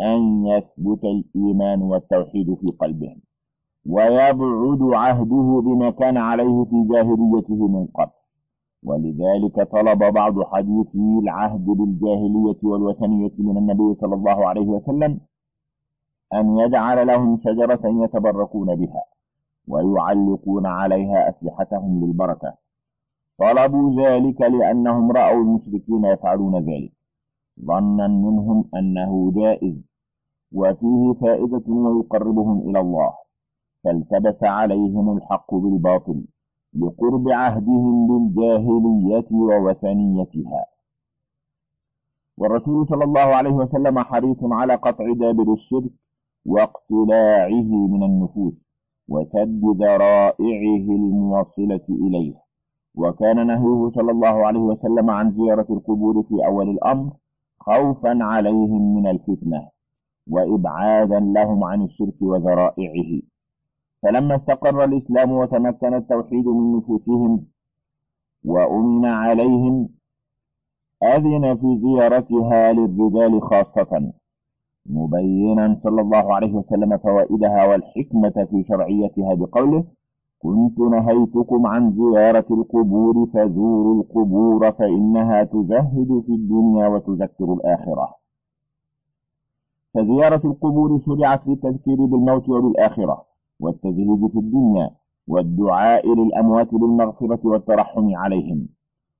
أن 0.00 0.46
يثبت 0.46 1.04
الإيمان 1.04 1.82
والتوحيد 1.82 2.54
في 2.54 2.66
قلبهم. 2.80 3.20
ويبعد 3.86 4.82
عهده 4.82 5.60
بما 5.64 5.90
كان 5.90 6.16
عليه 6.16 6.64
في 6.64 6.86
جاهليته 6.90 7.68
من 7.68 7.86
قبل. 7.86 8.12
ولذلك 8.84 9.62
طلب 9.70 9.98
بعض 9.98 10.42
حديثي 10.42 11.18
العهد 11.22 11.64
بالجاهلية 11.64 12.58
والوثنية 12.62 13.32
من 13.38 13.56
النبي 13.56 13.94
صلى 13.94 14.14
الله 14.14 14.48
عليه 14.48 14.66
وسلم 14.66 15.20
أن 16.34 16.58
يجعل 16.58 17.06
لهم 17.06 17.36
شجرة 17.36 17.80
يتبركون 17.84 18.74
بها 18.74 19.04
ويعلقون 19.68 20.66
عليها 20.66 21.28
أسلحتهم 21.28 22.04
للبركة. 22.04 22.54
طلبوا 23.38 24.02
ذلك 24.02 24.40
لأنهم 24.40 25.12
رأوا 25.12 25.42
المشركين 25.42 26.04
يفعلون 26.04 26.56
ذلك. 26.56 26.92
ظنا 27.64 28.08
منهم 28.08 28.64
أنه 28.74 29.32
جائز 29.36 29.88
وفيه 30.52 31.12
فائدة 31.12 31.62
ويقربهم 31.68 32.70
إلى 32.70 32.80
الله. 32.80 33.21
فالتبس 33.84 34.44
عليهم 34.44 35.16
الحق 35.16 35.54
بالباطل 35.54 36.24
لقرب 36.74 37.28
عهدهم 37.28 38.06
بالجاهلية 38.08 39.26
ووثنيتها. 39.30 40.64
والرسول 42.38 42.86
صلى 42.88 43.04
الله 43.04 43.20
عليه 43.20 43.50
وسلم 43.50 43.98
حريص 43.98 44.44
على 44.44 44.74
قطع 44.74 45.12
دابر 45.12 45.52
الشرك 45.52 45.90
واقتلاعه 46.46 47.88
من 47.88 48.02
النفوس 48.02 48.72
وسد 49.08 49.62
ذرائعه 49.80 50.96
الموصلة 50.96 51.86
إليه. 51.90 52.34
وكان 52.94 53.46
نهيه 53.46 53.90
صلى 53.90 54.10
الله 54.10 54.46
عليه 54.46 54.60
وسلم 54.60 55.10
عن 55.10 55.32
زيارة 55.32 55.66
القبور 55.70 56.22
في 56.22 56.46
أول 56.46 56.68
الأمر 56.70 57.12
خوفا 57.58 58.18
عليهم 58.24 58.94
من 58.94 59.06
الفتنة 59.06 59.68
وإبعادا 60.30 61.20
لهم 61.20 61.64
عن 61.64 61.82
الشرك 61.82 62.22
وذرائعه. 62.22 63.22
فلما 64.02 64.34
استقر 64.34 64.84
الإسلام 64.84 65.32
وتمكن 65.32 65.94
التوحيد 65.94 66.46
من 66.46 66.76
نفوسهم 66.76 67.44
وأمن 68.44 69.06
عليهم 69.06 69.88
أذن 71.02 71.56
في 71.56 71.78
زيارتها 71.78 72.72
للرجال 72.72 73.42
خاصة 73.42 74.12
مبينا 74.86 75.78
صلى 75.82 76.00
الله 76.00 76.34
عليه 76.34 76.52
وسلم 76.54 76.98
فوائدها 76.98 77.66
والحكمة 77.66 78.46
في 78.50 78.62
شرعيتها 78.62 79.34
بقوله 79.34 79.84
كنت 80.42 80.78
نهيتكم 80.78 81.66
عن 81.66 81.90
زيارة 81.90 82.46
القبور 82.50 83.26
فزوروا 83.34 84.02
القبور 84.02 84.72
فإنها 84.72 85.44
تزهد 85.44 86.22
في 86.26 86.32
الدنيا 86.32 86.88
وتذكر 86.88 87.52
الآخرة. 87.52 88.14
فزيارة 89.94 90.40
القبور 90.44 90.98
شرعت 90.98 91.46
للتذكير 91.48 92.04
بالموت 92.04 92.48
وبالآخرة. 92.48 93.24
والتزهيد 93.62 94.26
في 94.32 94.38
الدنيا 94.38 94.90
والدعاء 95.28 96.14
للأموات 96.18 96.74
بالمغفرة 96.74 97.40
والترحم 97.44 98.16
عليهم. 98.16 98.68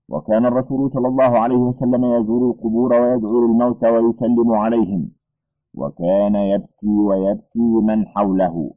وكان 0.09 0.47
الرسول 0.47 0.91
صلى 0.93 1.09
الله 1.09 1.39
عليه 1.39 1.57
وسلم 1.57 2.05
يزور 2.05 2.51
القبور 2.51 2.93
ويدعو 2.93 3.47
للموتى 3.47 3.91
ويسلم 3.91 4.51
عليهم. 4.53 5.11
وكان 5.75 6.35
يبكي 6.35 6.89
ويبكي 7.09 7.69
من 7.89 8.07
حوله. 8.07 8.71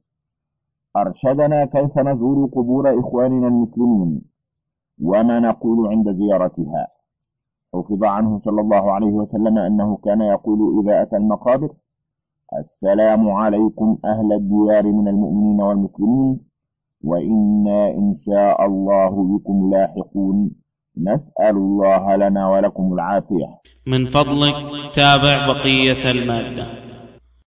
أرشدنا 0.97 1.65
كيف 1.65 1.99
نزور 1.99 2.49
قبور 2.55 2.99
إخواننا 2.99 3.47
المسلمين. 3.47 4.21
وما 5.01 5.39
نقول 5.39 5.87
عند 5.87 6.07
زيارتها. 6.15 6.87
حفظ 7.73 8.03
عنه 8.03 8.37
صلى 8.37 8.61
الله 8.61 8.91
عليه 8.91 9.13
وسلم 9.21 9.57
أنه 9.57 9.97
كان 9.97 10.21
يقول 10.21 10.59
إذا 10.79 11.01
أتى 11.01 11.17
المقابر 11.17 11.69
السلام 12.53 13.29
عليكم 13.29 13.97
أهل 14.05 14.33
الديار 14.33 14.91
من 14.91 15.07
المؤمنين 15.07 15.61
والمسلمين 15.61 16.39
وإنا 17.03 17.89
إن 17.89 18.13
شاء 18.25 18.65
الله 18.65 19.09
بكم 19.09 19.69
لاحقون. 19.73 20.51
نسأل 20.97 21.55
الله 21.57 22.15
لنا 22.15 22.49
ولكم 22.49 22.93
العافية. 22.93 23.47
من 23.87 24.05
فضلك 24.05 24.55
تابع 24.95 25.47
بقية 25.47 26.11
المادة. 26.11 26.84